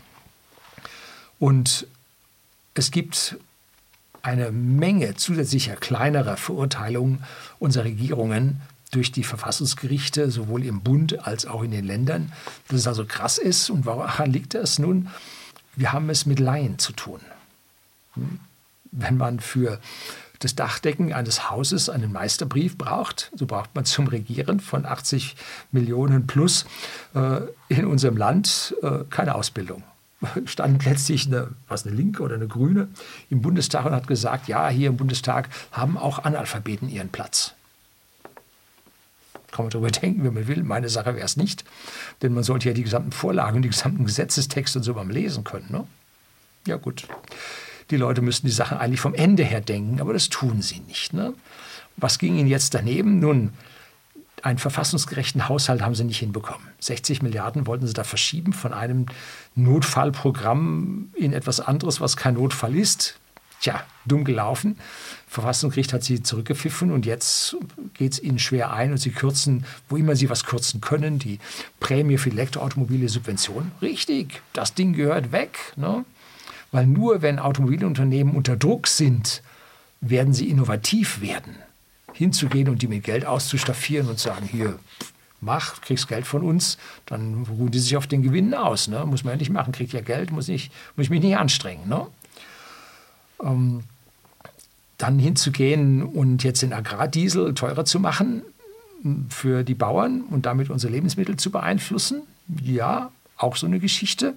[1.39, 1.87] Und
[2.75, 3.39] es gibt
[4.23, 7.25] eine Menge zusätzlicher kleinerer Verurteilungen
[7.59, 12.33] unserer Regierungen durch die Verfassungsgerichte, sowohl im Bund als auch in den Ländern.
[12.69, 13.71] Dass es also krass ist.
[13.71, 14.79] Und woran liegt das?
[14.79, 15.09] Nun,
[15.77, 17.21] wir haben es mit Laien zu tun.
[18.15, 18.41] Hm?
[18.91, 19.79] Wenn man für
[20.39, 25.37] das Dachdecken eines Hauses einen Meisterbrief braucht, so braucht man zum Regieren von 80
[25.73, 26.65] Millionen plus
[27.15, 29.83] äh, in unserem Land äh, keine Ausbildung
[30.47, 32.89] stand letztlich eine, was eine Linke oder eine Grüne
[33.31, 37.55] im Bundestag und hat gesagt, ja, hier im Bundestag haben auch Analphabeten ihren Platz.
[39.53, 40.63] Kann man darüber denken, wenn man will.
[40.63, 41.65] Meine Sache wäre es nicht.
[42.23, 45.45] Denn man sollte ja die gesamten Vorlagen und die gesamten Gesetzestexte und so beim Lesen
[45.45, 45.67] können.
[45.71, 45.87] Ne?
[46.67, 47.07] Ja gut,
[47.91, 51.13] die Leute müssten die Sachen eigentlich vom Ende her denken, aber das tun sie nicht.
[51.13, 51.33] Ne?
[51.97, 53.21] Was ging ihnen jetzt daneben?
[53.21, 53.53] Nun,
[54.45, 56.67] einen verfassungsgerechten Haushalt haben sie nicht hinbekommen.
[56.81, 59.07] 60 Milliarden wollten sie da verschieben von einem
[59.55, 63.19] Notfallprogramm in etwas anderes, was kein Notfall ist.
[63.61, 64.79] Tja, dumm gelaufen.
[65.27, 67.57] Verfassungsgericht hat sie zurückgepfiffen und jetzt
[67.95, 71.41] geht es ihnen schwer ein und sie kürzen, wo immer sie was kürzen können, die
[71.81, 73.73] Prämie für Elektroautomobile Subvention.
[73.83, 75.59] Richtig, das Ding gehört weg.
[75.77, 76.05] Ne?
[76.71, 79.43] Weil nur wenn Automobilunternehmen unter Druck sind,
[80.01, 81.57] werden sie innovativ werden
[82.19, 84.79] hinzugehen und die mit Geld auszustaffieren und sagen, hier,
[85.41, 86.77] mach, kriegst Geld von uns,
[87.07, 88.89] dann ruhen die sich auf den Gewinnen aus.
[88.89, 89.07] Ne?
[89.07, 91.89] Muss man ja nicht machen, kriegt ja Geld, muss, ich, muss ich mich nicht anstrengen.
[91.89, 92.07] Ne?
[93.43, 93.85] Ähm,
[94.99, 98.43] dann hinzugehen und jetzt den Agrardiesel teurer zu machen
[99.29, 102.23] für die Bauern und damit unsere Lebensmittel zu beeinflussen,
[102.61, 104.35] ja, auch so eine Geschichte.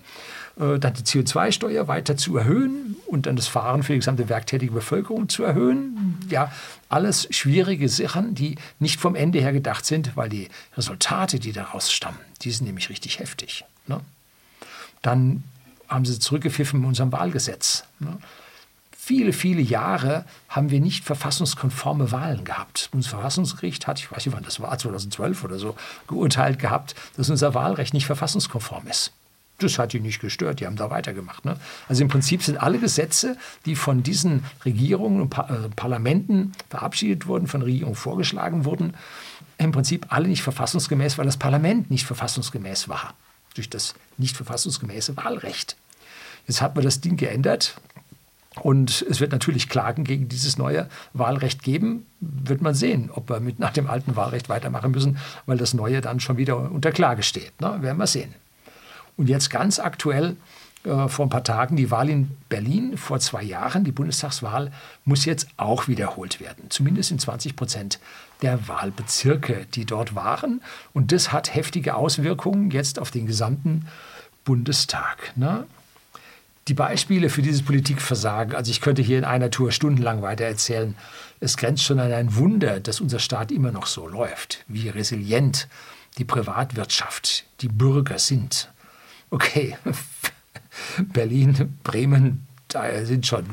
[0.60, 4.72] Äh, dann die CO2-Steuer weiter zu erhöhen und dann das Fahren für die gesamte werktätige
[4.72, 6.20] Bevölkerung zu erhöhen.
[6.30, 6.52] Ja,
[6.90, 11.92] alles schwierige Sachen, die nicht vom Ende her gedacht sind, weil die Resultate, die daraus
[11.92, 13.66] stammen, die sind nämlich richtig heftig.
[13.88, 14.02] Ne?
[15.02, 15.44] Dann
[15.88, 17.86] haben sie zurückgepfiffen mit unserem Wahlgesetz.
[18.00, 18.18] Ne?
[19.04, 22.88] Viele, viele Jahre haben wir nicht verfassungskonforme Wahlen gehabt.
[22.94, 25.76] Unser Verfassungsgericht hat, ich weiß nicht wann das war, 2012 oder so,
[26.08, 29.12] geurteilt gehabt, dass unser Wahlrecht nicht verfassungskonform ist.
[29.58, 31.46] Das hat die nicht gestört, die haben da weitergemacht.
[31.46, 31.58] Ne?
[31.90, 37.26] Also im Prinzip sind alle Gesetze, die von diesen Regierungen und pa äh, Parlamenten verabschiedet
[37.26, 38.94] wurden, von Regierungen vorgeschlagen wurden,
[39.58, 43.16] im Prinzip alle nicht verfassungsgemäß, weil das Parlament nicht verfassungsgemäß war.
[43.56, 45.76] Durch das nicht verfassungsgemäße Wahlrecht.
[46.46, 47.82] Jetzt hat man das Ding geändert.
[48.60, 52.06] Und es wird natürlich Klagen gegen dieses neue Wahlrecht geben.
[52.20, 56.02] Wird man sehen, ob wir mit nach dem alten Wahlrecht weitermachen müssen, weil das neue
[56.02, 57.60] dann schon wieder unter Klage steht.
[57.62, 57.82] Ne?
[57.82, 58.36] Werden wir sehen.
[59.16, 60.36] Und jetzt ganz aktuell
[60.84, 64.72] äh, vor ein paar Tagen die Wahl in Berlin, vor zwei Jahren, die Bundestagswahl,
[65.06, 66.66] muss jetzt auch wiederholt werden.
[66.70, 68.00] Zumindest in 20 Prozent
[68.42, 70.62] der Wahlbezirke, die dort waren.
[70.92, 73.88] Und das hat heftige Auswirkungen jetzt auf den gesamten
[74.44, 75.34] Bundestag.
[75.38, 75.68] Ne?
[76.68, 80.96] Die Beispiele für dieses Politikversagen, also ich könnte hier in einer Tour stundenlang weiter erzählen,
[81.40, 85.68] es grenzt schon an ein Wunder, dass unser Staat immer noch so läuft, wie resilient
[86.18, 88.70] die Privatwirtschaft, die Bürger sind
[89.34, 89.78] Okay,
[91.14, 93.46] Berlin, Bremen, da sind schon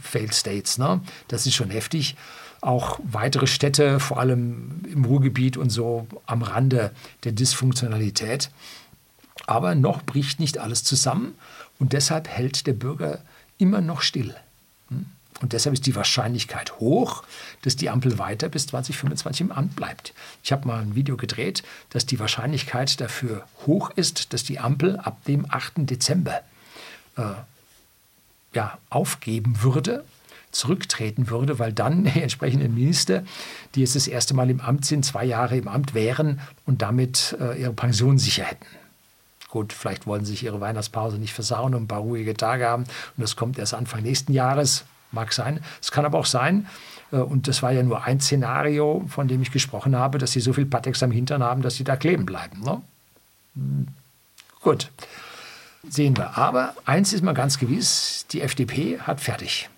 [0.00, 1.00] Failed States, ne?
[1.28, 2.16] Das ist schon heftig.
[2.60, 6.90] Auch weitere Städte, vor allem im Ruhrgebiet und so am Rande
[7.22, 8.50] der Dysfunktionalität.
[9.46, 11.34] Aber noch bricht nicht alles zusammen
[11.80, 13.18] und deshalb hält der Bürger
[13.58, 14.36] immer noch still.
[14.88, 15.06] Hm?
[15.40, 17.24] Und deshalb ist die Wahrscheinlichkeit hoch,
[17.62, 20.12] dass die Ampel weiter bis 2025 im Amt bleibt.
[20.42, 24.98] Ich habe mal ein Video gedreht, dass die Wahrscheinlichkeit dafür hoch ist, dass die Ampel
[24.98, 25.72] ab dem 8.
[25.78, 26.42] Dezember
[27.16, 27.22] äh,
[28.52, 30.04] ja, aufgeben würde,
[30.50, 33.24] zurücktreten würde, weil dann die entsprechenden Minister,
[33.74, 37.36] die jetzt das erste Mal im Amt sind, zwei Jahre im Amt wären und damit
[37.40, 38.66] äh, ihre Pension sicher hätten.
[39.50, 42.84] Gut, vielleicht wollen sie sich ihre Weihnachtspause nicht versauen und ein paar ruhige Tage haben
[42.84, 44.84] und das kommt erst Anfang nächsten Jahres.
[45.12, 45.58] Mag sein.
[45.82, 46.68] Es kann aber auch sein,
[47.10, 50.40] äh, und das war ja nur ein Szenario, von dem ich gesprochen habe, dass sie
[50.40, 52.60] so viel Patex am Hintern haben, dass sie da kleben bleiben.
[52.62, 52.80] Ne?
[53.56, 53.88] Hm,
[54.60, 54.90] gut,
[55.88, 56.38] sehen wir.
[56.38, 59.68] Aber eins ist mal ganz gewiss, die FDP hat fertig.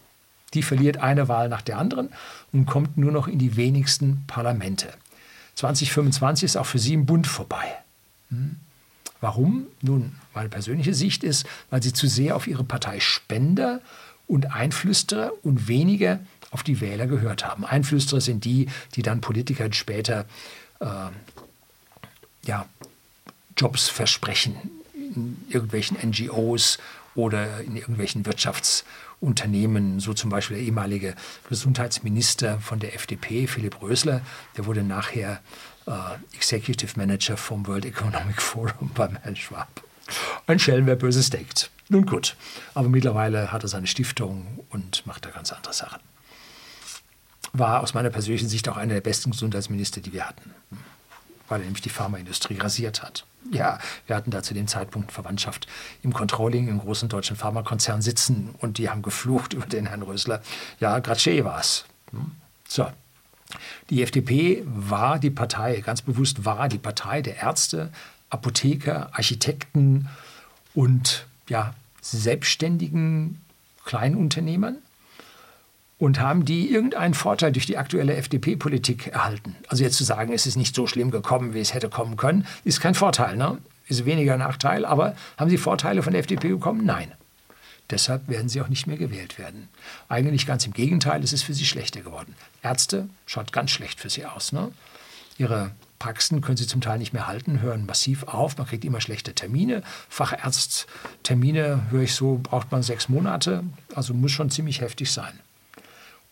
[0.52, 2.10] Die verliert eine Wahl nach der anderen
[2.52, 4.88] und kommt nur noch in die wenigsten Parlamente.
[5.54, 7.74] 2025 ist auch für sie im Bund vorbei.
[8.28, 8.56] Hm?
[9.22, 9.68] Warum?
[9.80, 13.80] Nun, meine persönliche Sicht ist, weil sie zu sehr auf ihre Partei Spender
[14.26, 16.18] und Einflüsterer und weniger
[16.50, 17.64] auf die Wähler gehört haben.
[17.64, 20.26] Einflüsterer sind die, die dann Politikern später
[20.80, 20.86] äh,
[22.44, 22.66] ja,
[23.56, 24.56] Jobs versprechen
[24.94, 26.78] in irgendwelchen NGOs
[27.14, 31.14] oder in irgendwelchen Wirtschaftsunternehmen, so zum Beispiel der ehemalige
[31.48, 34.20] Gesundheitsminister von der FDP, Philipp Rösler,
[34.56, 35.40] der wurde nachher
[36.32, 39.82] Executive Manager vom World Economic Forum beim Herrn Schwab.
[40.46, 41.70] Ein Schelm, wer Böses denkt.
[41.88, 42.36] Nun gut,
[42.74, 46.00] aber mittlerweile hat er seine Stiftung und macht da ganz andere Sachen.
[47.52, 50.54] War aus meiner persönlichen Sicht auch einer der besten Gesundheitsminister, die wir hatten,
[51.48, 53.26] weil er nämlich die Pharmaindustrie rasiert hat.
[53.50, 55.66] Ja, wir hatten da zu dem Zeitpunkt Verwandtschaft
[56.02, 60.42] im Controlling im großen deutschen Pharmakonzern sitzen und die haben geflucht über den Herrn Rösler.
[60.80, 61.84] Ja, Gratsche war es.
[62.68, 62.86] So,
[63.90, 67.90] die FDP war die Partei, ganz bewusst war die Partei der Ärzte,
[68.30, 70.08] Apotheker, Architekten
[70.74, 73.40] und ja, selbstständigen
[73.84, 74.78] Kleinunternehmern
[75.98, 79.54] und haben die irgendeinen Vorteil durch die aktuelle FDP-Politik erhalten.
[79.68, 82.46] Also jetzt zu sagen, es ist nicht so schlimm gekommen, wie es hätte kommen können,
[82.64, 83.58] ist kein Vorteil, ne?
[83.86, 86.84] ist weniger Nachteil, aber haben sie Vorteile von der FDP bekommen?
[86.84, 87.12] Nein.
[87.92, 89.68] Deshalb werden sie auch nicht mehr gewählt werden.
[90.08, 92.34] Eigentlich ganz im Gegenteil, es ist für sie schlechter geworden.
[92.62, 94.50] Ärzte schaut ganz schlecht für sie aus.
[94.52, 94.72] Ne?
[95.36, 98.56] Ihre Praxen können sie zum Teil nicht mehr halten, hören massiv auf.
[98.56, 99.82] Man kriegt immer schlechte Termine.
[100.08, 103.62] Facharzttermine, höre ich so, braucht man sechs Monate.
[103.94, 105.38] Also muss schon ziemlich heftig sein.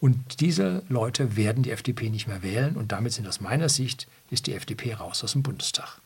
[0.01, 2.75] Und diese Leute werden die FDP nicht mehr wählen.
[2.77, 6.01] Und damit sind aus meiner Sicht, ist die FDP raus aus dem Bundestag.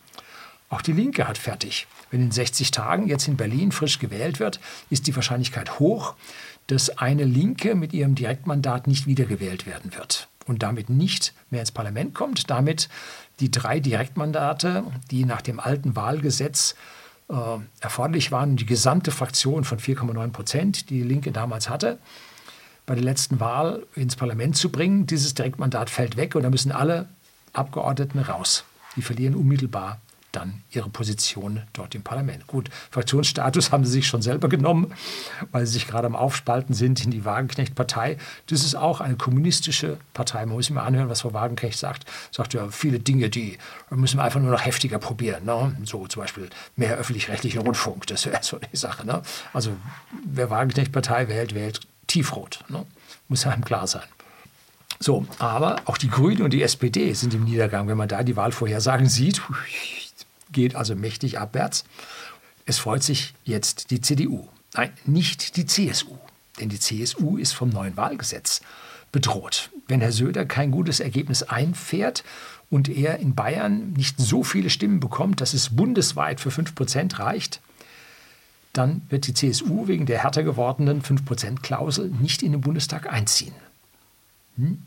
[0.75, 1.87] Auch die Linke hat fertig.
[2.11, 4.59] Wenn in 60 Tagen jetzt in Berlin frisch gewählt wird,
[4.91, 6.15] ist die Wahrscheinlichkeit hoch,
[6.67, 11.71] dass eine Linke mit ihrem Direktmandat nicht wiedergewählt werden wird und damit nicht mehr ins
[11.71, 12.89] Parlament kommt, damit
[13.39, 14.83] die drei Direktmandate,
[15.13, 16.75] die nach dem alten Wahlgesetz
[17.29, 17.35] äh,
[17.79, 22.01] erforderlich waren, die gesamte Fraktion von 4,9 Prozent, die die Linke damals hatte,
[22.85, 25.07] bei der letzten Wahl ins Parlament zu bringen.
[25.07, 27.09] Dieses Direktmandat fällt weg und da müssen alle
[27.53, 28.65] Abgeordneten raus.
[28.97, 30.01] Die verlieren unmittelbar
[30.37, 32.47] dann ihre Position dort im Parlament.
[32.47, 34.93] Gut, Fraktionsstatus haben sie sich schon selber genommen,
[35.53, 38.19] weil sie sich gerade am Aufspalten sind in die Wagenknecht-Partei.
[38.47, 40.45] Das ist auch eine kommunistische Partei.
[40.47, 42.05] Man muss mal anhören, was Frau Wagenknecht sagt.
[42.31, 43.59] Sagt ja viele Dinge, die
[43.91, 45.45] müssen wir einfach nur noch heftiger probieren.
[45.45, 45.77] Ne?
[45.85, 49.07] So zum Beispiel mehr öffentlich-rechtlichen Rundfunk, das wäre so die Sache.
[49.07, 49.23] Ne?
[49.53, 49.71] Also
[50.25, 52.61] wer Wagenknecht-Partei wählt, wählt tiefrot.
[52.69, 52.85] Ne?
[53.29, 54.03] Muss einem klar sein.
[55.01, 57.89] So, aber auch die Grünen und die SPD sind im Niedergang.
[57.89, 59.43] Wenn man da die Wahlvorhersagen sieht,
[60.55, 61.85] geht also mächtig abwärts.
[62.65, 64.49] Es freut sich jetzt die CDU.
[64.73, 66.17] Nein, nicht die CSU.
[66.59, 68.63] Denn die CSU ist vom neuen Wahlgesetz
[69.13, 69.71] bedroht.
[69.87, 72.25] Wenn Herr Söder kein gutes Ergebnis einfährt
[72.71, 77.61] und er in Bayern nicht so viele Stimmen bekommt, dass es bundesweit für 5% reicht,
[78.73, 83.55] dann wird die CSU wegen der härter gewordenen 5%-Klausel nicht in den Bundestag einziehen.
[84.57, 84.83] Hm?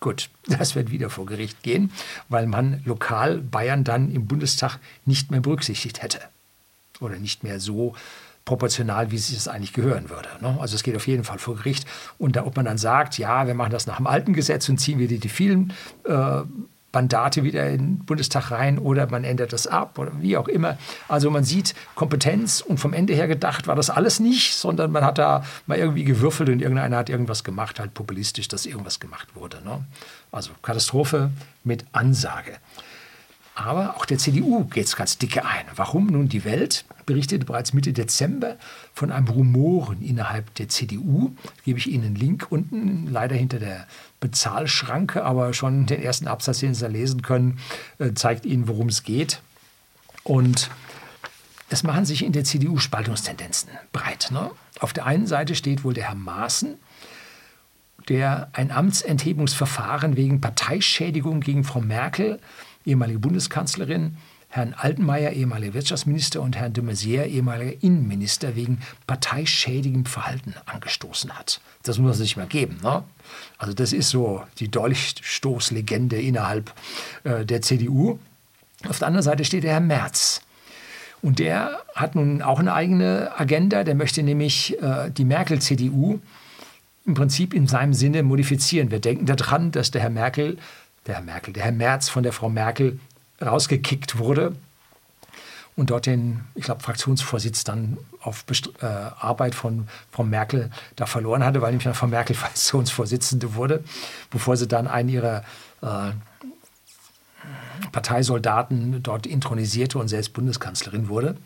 [0.00, 1.90] Gut, das wird wieder vor Gericht gehen,
[2.28, 6.20] weil man lokal Bayern dann im Bundestag nicht mehr berücksichtigt hätte.
[7.00, 7.94] Oder nicht mehr so
[8.44, 10.28] proportional, wie es eigentlich gehören würde.
[10.40, 10.58] Ne?
[10.60, 11.86] Also es geht auf jeden Fall vor Gericht.
[12.18, 14.78] Und da, ob man dann sagt, ja, wir machen das nach dem alten Gesetz und
[14.78, 15.72] ziehen wir die, die vielen
[16.04, 16.42] äh,
[16.94, 20.78] Mandate wieder in den Bundestag rein oder man ändert das ab oder wie auch immer.
[21.08, 25.04] Also man sieht Kompetenz und vom Ende her gedacht war das alles nicht, sondern man
[25.04, 29.28] hat da mal irgendwie gewürfelt und irgendeiner hat irgendwas gemacht, halt populistisch, dass irgendwas gemacht
[29.34, 29.62] wurde.
[29.64, 29.84] Ne?
[30.32, 31.30] Also Katastrophe
[31.64, 32.52] mit Ansage.
[33.56, 35.64] Aber auch der CDU geht es ganz dicke ein.
[35.76, 36.06] Warum?
[36.08, 38.56] Nun, die Welt berichtete bereits Mitte Dezember
[38.94, 41.30] von einem Rumoren innerhalb der CDU.
[41.64, 43.86] Gebe ich Ihnen einen Link unten, leider hinter der
[44.24, 47.58] Bezahlschranke, aber schon den ersten Absatz, den Sie da lesen können,
[47.98, 49.42] äh, zeigt Ihnen, worum es geht.
[50.22, 50.70] Und
[51.68, 54.30] es machen sich in der CDU Spaltungstendenzen breit.
[54.30, 54.50] Ne?
[54.80, 56.76] Auf der einen Seite steht wohl der Herr Maaßen,
[58.08, 62.40] der ein Amtsenthebungsverfahren wegen Parteischädigung gegen Frau Merkel,
[62.86, 64.16] ehemalige Bundeskanzlerin,
[64.54, 71.60] Herrn Altenmeier, ehemaliger Wirtschaftsminister, und Herrn de Maizière, ehemaliger Innenminister, wegen parteischädigem Verhalten angestoßen hat.
[71.82, 72.78] Das muss es nicht mehr geben.
[72.80, 73.02] Ne?
[73.58, 76.72] Also das ist so die Dolchstoßlegende innerhalb
[77.24, 78.20] äh, der CDU.
[78.88, 80.40] Auf der anderen Seite steht der Herr Merz.
[81.20, 83.82] Und der hat nun auch eine eigene Agenda.
[83.82, 86.20] Der möchte nämlich äh, die Merkel-CDU
[87.06, 88.92] im Prinzip in seinem Sinne modifizieren.
[88.92, 90.58] Wir denken daran, dass der Herr Merkel,
[91.08, 93.00] der Herr Merkel, der Herr Merz von der Frau Merkel
[93.44, 94.54] rausgekickt wurde
[95.76, 101.06] und dort den, ich glaube, Fraktionsvorsitz dann auf Best äh, Arbeit von Frau Merkel da
[101.06, 103.82] verloren hatte, weil nämlich Frau Merkel Fraktionsvorsitzende wurde,
[104.30, 105.44] bevor sie dann einen ihrer
[105.82, 106.12] äh,
[107.92, 111.36] Parteisoldaten dort intronisierte und selbst Bundeskanzlerin wurde.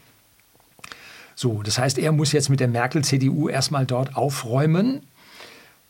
[1.35, 5.03] So, das heißt, er muss jetzt mit der Merkel-CDU erstmal dort aufräumen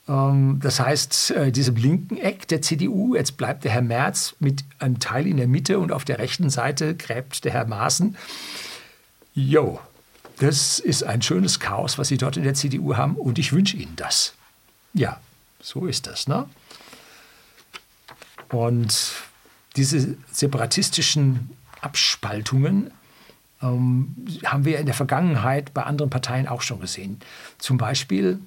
[0.08, 5.00] das heißt, äh, diesem linken Eck der CDU, jetzt bleibt der Herr Merz mit einem
[5.00, 8.16] Teil in der Mitte und auf der rechten Seite gräbt der Herr Maaßen.
[9.34, 9.80] Jo,
[10.38, 13.76] das ist ein schönes Chaos, was Sie dort in der CDU haben und ich wünsche
[13.76, 14.32] Ihnen das.
[14.94, 15.20] Ja,
[15.60, 16.26] so ist das.
[16.26, 16.48] Ne?
[18.50, 19.12] Und
[19.76, 21.50] diese separatistischen
[21.82, 22.92] Abspaltungen
[23.60, 24.16] ähm,
[24.46, 27.20] haben wir in der Vergangenheit bei anderen Parteien auch schon gesehen.
[27.58, 28.40] Zum Beispiel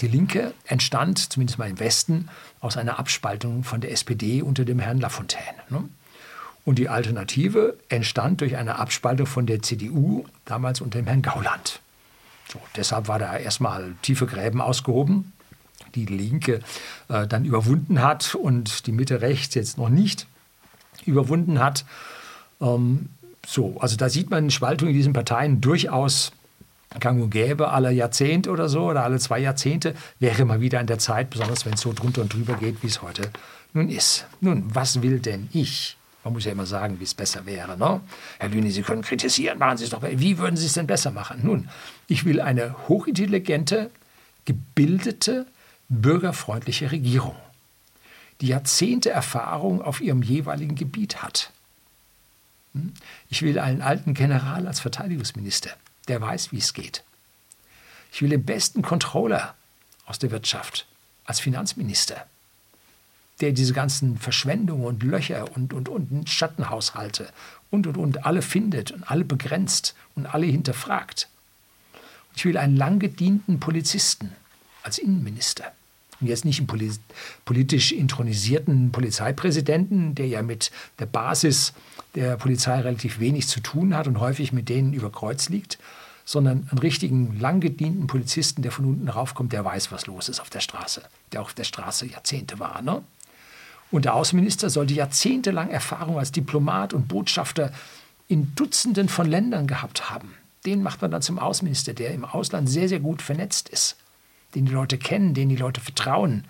[0.00, 2.28] die Linke entstand, zumindest mal im Westen,
[2.60, 5.58] aus einer Abspaltung von der SPD unter dem Herrn Lafontaine.
[5.70, 5.88] Ne?
[6.64, 11.80] Und die Alternative entstand durch eine Abspaltung von der CDU, damals unter dem Herrn Gauland.
[12.48, 15.32] So, deshalb war da erstmal tiefe Gräben ausgehoben,
[15.94, 16.60] die Linke
[17.08, 20.26] äh, dann überwunden hat und die Mitte rechts jetzt noch nicht
[21.04, 21.84] überwunden hat.
[22.60, 23.08] Ähm,
[23.44, 26.32] so, also da sieht man Spaltung in diesen Parteien durchaus
[27.00, 30.86] gang und gäbe, alle Jahrzehnte oder so oder alle zwei Jahrzehnte, wäre mal wieder an
[30.86, 33.30] der Zeit, besonders wenn es so drunter und drüber geht, wie es heute
[33.72, 34.26] nun ist.
[34.40, 35.96] Nun, was will denn ich?
[36.24, 37.76] Man muss ja immer sagen, wie es besser wäre.
[37.76, 38.00] Ne?
[38.38, 40.02] Herr Lüni, Sie können kritisieren, machen Sie es doch.
[40.02, 41.40] Wie würden Sie es denn besser machen?
[41.42, 41.68] Nun,
[42.06, 43.90] ich will eine hochintelligente,
[44.44, 45.46] gebildete,
[45.88, 47.34] bürgerfreundliche Regierung,
[48.40, 51.50] die Jahrzehnte Erfahrung auf ihrem jeweiligen Gebiet hat.
[52.74, 52.94] Hm?
[53.28, 55.70] Ich will einen alten General als Verteidigungsminister
[56.08, 57.04] der weiß, wie es geht.
[58.12, 59.54] Ich will den besten Controller
[60.06, 60.86] aus der Wirtschaft
[61.24, 62.26] als Finanzminister,
[63.40, 67.28] der diese ganzen Verschwendungen und Löcher und, und, und Schattenhaushalte
[67.70, 71.28] und, und, und alle findet und alle begrenzt und alle hinterfragt.
[72.34, 74.32] Ich will einen lang gedienten Polizisten
[74.82, 75.72] als Innenminister.
[76.20, 76.98] Und jetzt nicht einen
[77.44, 81.72] politisch intronisierten Polizeipräsidenten, der ja mit der Basis
[82.14, 85.78] der Polizei relativ wenig zu tun hat und häufig mit denen über Kreuz liegt,
[86.24, 90.40] sondern einen richtigen, lang gedienten Polizisten, der von unten raufkommt, der weiß, was los ist
[90.40, 92.82] auf der Straße, der auch auf der Straße Jahrzehnte war.
[92.82, 93.02] Ne?
[93.90, 97.72] Und der Außenminister sollte jahrzehntelang Erfahrung als Diplomat und Botschafter
[98.28, 100.34] in Dutzenden von Ländern gehabt haben.
[100.64, 103.96] Den macht man dann zum Außenminister, der im Ausland sehr, sehr gut vernetzt ist,
[104.54, 106.44] den die Leute kennen, den die Leute vertrauen,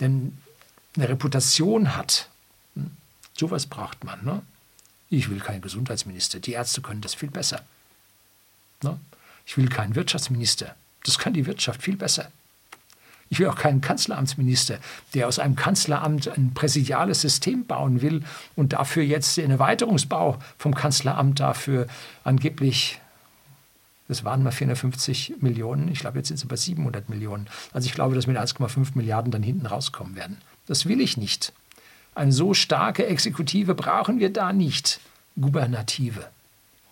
[0.00, 0.36] denn
[0.96, 2.28] eine Reputation hat.
[2.74, 2.90] Hm?
[3.36, 4.24] Sowas braucht man.
[4.24, 4.42] Ne?
[5.10, 6.38] Ich will keinen Gesundheitsminister.
[6.38, 7.62] Die Ärzte können das viel besser.
[8.82, 8.98] Ne?
[9.44, 10.76] Ich will keinen Wirtschaftsminister.
[11.04, 12.30] Das kann die Wirtschaft viel besser.
[13.28, 14.78] Ich will auch keinen Kanzleramtsminister,
[15.14, 18.24] der aus einem Kanzleramt ein präsidiales System bauen will
[18.56, 21.86] und dafür jetzt den Erweiterungsbau vom Kanzleramt dafür
[22.24, 23.00] angeblich,
[24.08, 27.46] das waren mal 450 Millionen, ich glaube, jetzt sind es über 700 Millionen.
[27.72, 30.38] Also ich glaube, dass mit 1,5 Milliarden dann hinten rauskommen werden.
[30.66, 31.52] Das will ich nicht.
[32.14, 35.00] Eine so starke Exekutive brauchen wir da nicht.
[35.40, 36.28] Gubernative.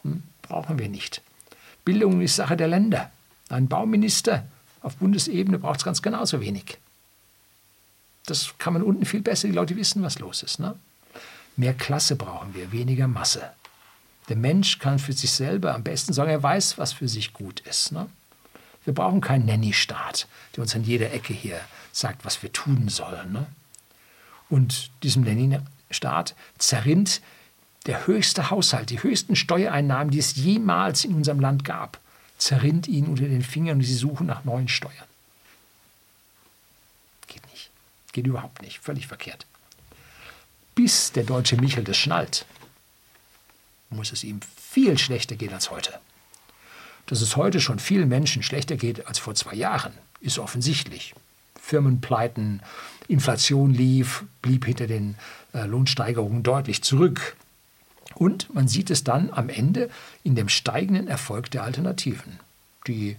[0.03, 0.23] Hm?
[0.43, 1.23] Brauchen wir nicht.
[1.85, 3.11] Bildung ist Sache der Länder.
[3.49, 4.45] Ein Bauminister
[4.81, 6.79] auf Bundesebene braucht es ganz genauso wenig.
[8.27, 10.61] Das kann man unten viel besser, die Leute wissen, was los ist.
[10.61, 10.77] Ne?
[11.57, 13.51] Mehr Klasse brauchen wir, weniger Masse.
[14.29, 17.61] Der Mensch kann für sich selber am besten sagen, er weiß, was für sich gut
[17.61, 17.93] ist.
[17.93, 18.09] Ne?
[18.85, 21.61] Wir brauchen keinen Nanny-Staat, der uns an jeder Ecke hier
[21.93, 23.33] sagt, was wir tun sollen.
[23.33, 23.47] Ne?
[24.49, 27.21] Und diesem Lenin-Staat zerrinnt
[27.87, 31.99] der höchste Haushalt, die höchsten Steuereinnahmen, die es jemals in unserem Land gab,
[32.39, 34.95] zerrinnt ihnen unter den Fingern und sie suchen nach neuen Steuern.
[37.27, 37.71] Geht nicht.
[38.13, 38.79] Geht überhaupt nicht.
[38.79, 39.47] Völlig verkehrt.
[40.75, 42.47] Bis der deutsche Michel das schnallt,
[43.91, 45.99] muss es ihm viel schlechter gehen als heute.
[47.07, 51.15] Dass es heute schon vielen Menschen schlechter geht als vor zwei Jahren, ist offensichtlich.
[51.61, 52.63] Firmenpleiten,
[53.09, 55.17] Inflation lief, blieb hinter den
[55.55, 57.37] äh, Lohnsteigerungen deutlich zurück.
[58.15, 59.91] Und man sieht es dann am Ende
[60.25, 62.39] in dem steigenden Erfolg der Alternativen.
[62.87, 63.17] Die,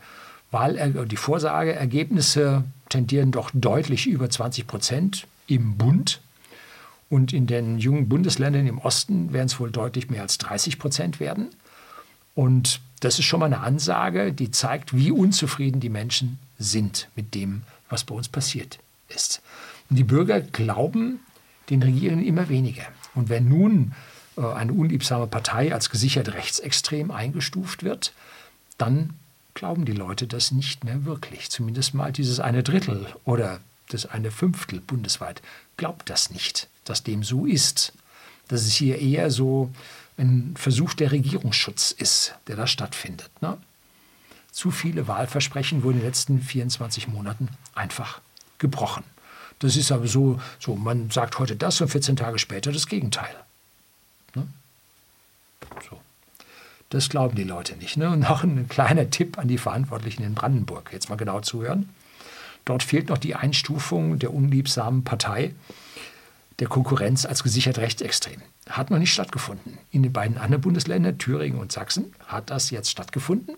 [0.51, 6.21] Wahl, die Vorsageergebnisse tendieren doch deutlich über 20 Prozent im Bund.
[7.09, 11.19] Und in den jungen Bundesländern im Osten werden es wohl deutlich mehr als 30 Prozent
[11.19, 11.47] werden.
[12.35, 17.33] Und das ist schon mal eine Ansage, die zeigt, wie unzufrieden die Menschen sind mit
[17.33, 19.41] dem, was bei uns passiert ist.
[19.89, 21.19] Und die Bürger glauben
[21.69, 22.85] den Regierenden immer weniger.
[23.15, 23.93] Und wenn nun
[24.37, 28.13] äh, eine unliebsame Partei als gesichert rechtsextrem eingestuft wird,
[28.77, 29.13] dann
[29.53, 31.49] glauben die Leute das nicht mehr wirklich.
[31.49, 33.59] Zumindest mal dieses eine Drittel oder
[33.89, 35.41] das eine Fünftel bundesweit
[35.77, 37.93] glaubt das nicht, dass dem so ist.
[38.47, 39.71] Dass es hier eher so
[40.17, 43.29] ein Versuch der Regierungsschutz ist, der da stattfindet.
[43.41, 43.57] Ne?
[44.51, 48.21] Zu viele Wahlversprechen wurden in den letzten 24 Monaten einfach
[48.57, 49.03] gebrochen.
[49.59, 53.35] Das ist aber so, so man sagt heute das und 14 Tage später das Gegenteil.
[54.35, 54.47] Ne?
[55.89, 55.99] So.
[56.89, 57.97] Das glauben die Leute nicht.
[57.97, 58.09] Ne?
[58.09, 60.91] Und noch ein kleiner Tipp an die Verantwortlichen in Brandenburg.
[60.91, 61.89] Jetzt mal genau zuhören.
[62.65, 65.53] Dort fehlt noch die Einstufung der unliebsamen Partei
[66.59, 68.41] der Konkurrenz als gesichert rechtsextrem.
[68.69, 69.77] Hat noch nicht stattgefunden.
[69.91, 73.55] In den beiden anderen Bundesländern, Thüringen und Sachsen, hat das jetzt stattgefunden.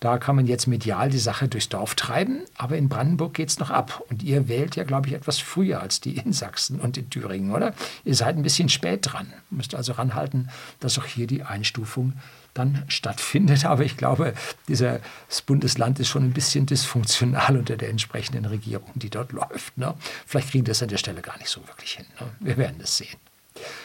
[0.00, 3.58] Da kann man jetzt medial die Sache durchs Dorf treiben, aber in Brandenburg geht es
[3.58, 4.02] noch ab.
[4.10, 7.52] Und ihr wählt ja, glaube ich, etwas früher als die in Sachsen und in Thüringen,
[7.52, 7.74] oder?
[8.04, 9.32] Ihr seid ein bisschen spät dran.
[9.50, 12.14] Müsst also ranhalten, dass auch hier die Einstufung
[12.54, 13.64] dann stattfindet.
[13.66, 14.34] Aber ich glaube,
[14.68, 15.00] dieses
[15.44, 19.76] Bundesland ist schon ein bisschen dysfunktional unter der entsprechenden Regierung, die dort läuft.
[19.76, 19.94] Ne?
[20.26, 22.06] Vielleicht kriegen das an der Stelle gar nicht so wirklich hin.
[22.20, 22.26] Ne?
[22.40, 23.18] Wir werden es sehen.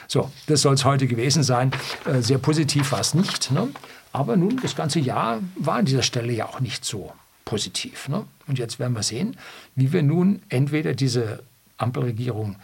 [0.08, 1.72] So, das soll es heute gewesen sein.
[2.06, 3.52] Äh, sehr positiv war es nicht.
[3.52, 3.70] Ne?
[4.12, 7.12] Aber nun, das ganze Jahr war an dieser Stelle ja auch nicht so
[7.46, 8.10] positiv.
[8.10, 8.26] Ne?
[8.48, 9.38] Und jetzt werden wir sehen,
[9.76, 11.44] wie wir nun entweder diese
[11.78, 12.58] Ampelregierung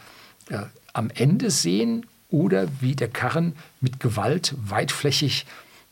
[0.50, 5.46] äh, am Ende sehen oder wie der Karren mit Gewalt weitflächig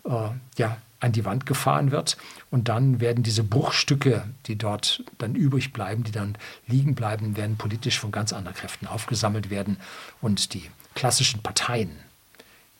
[0.05, 2.17] äh, ja, an die Wand gefahren wird.
[2.51, 6.37] Und dann werden diese Bruchstücke, die dort dann übrig bleiben, die dann
[6.67, 9.77] liegen bleiben, werden politisch von ganz anderen Kräften aufgesammelt werden.
[10.21, 11.91] Und die klassischen Parteien,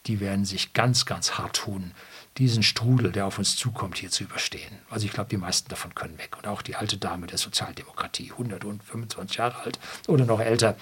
[0.07, 1.93] die werden sich ganz, ganz hart tun,
[2.39, 4.79] diesen Strudel, der auf uns zukommt, hier zu überstehen.
[4.91, 6.37] Also ich glaube, die meisten davon können weg.
[6.37, 9.79] Und auch die alte Dame der Sozialdemokratie, 125 Jahre alt
[10.09, 10.77] oder noch älter,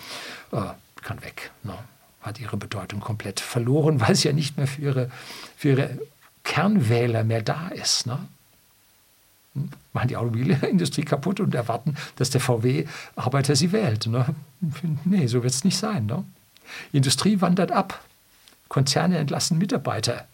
[0.52, 0.62] äh,
[1.02, 1.50] kann weg.
[1.62, 1.76] Ne?
[2.22, 5.10] Hat ihre Bedeutung komplett verloren, weil sie ja nicht mehr für ihre,
[5.56, 5.98] für ihre
[6.44, 8.06] Kernwähler mehr da ist.
[8.06, 8.18] Ne?
[9.54, 9.68] Hm?
[9.92, 14.06] Machen die Automobilindustrie kaputt und erwarten, dass der VW-Arbeiter sie wählt.
[14.06, 14.24] Ne?
[15.04, 16.06] Nee, so wird es nicht sein.
[16.06, 16.24] Ne?
[16.92, 18.02] Industrie wandert ab.
[18.68, 20.26] Konzerne entlassen Mitarbeiter.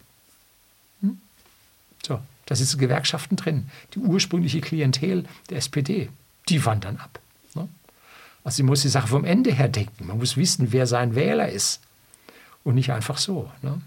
[2.05, 3.69] So, da sitzen Gewerkschaften drin.
[3.93, 6.09] Die ursprüngliche Klientel der SPD,
[6.49, 7.19] die wandern ab.
[7.53, 7.67] Ne?
[8.43, 10.07] Also man muss die Sache vom Ende her denken.
[10.07, 11.81] Man muss wissen, wer sein Wähler ist.
[12.63, 13.51] Und nicht einfach so.
[13.61, 13.81] Ne?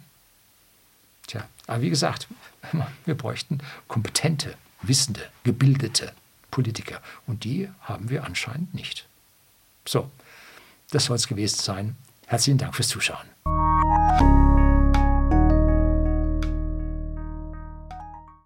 [1.26, 2.28] Tja, aber wie gesagt,
[3.04, 3.58] wir bräuchten
[3.88, 6.12] kompetente, wissende, gebildete
[6.50, 7.00] Politiker.
[7.26, 9.06] Und die haben wir anscheinend nicht.
[9.86, 10.10] So,
[10.90, 11.96] das soll es gewesen sein.
[12.26, 13.31] Herzlichen Dank fürs Zuschauen.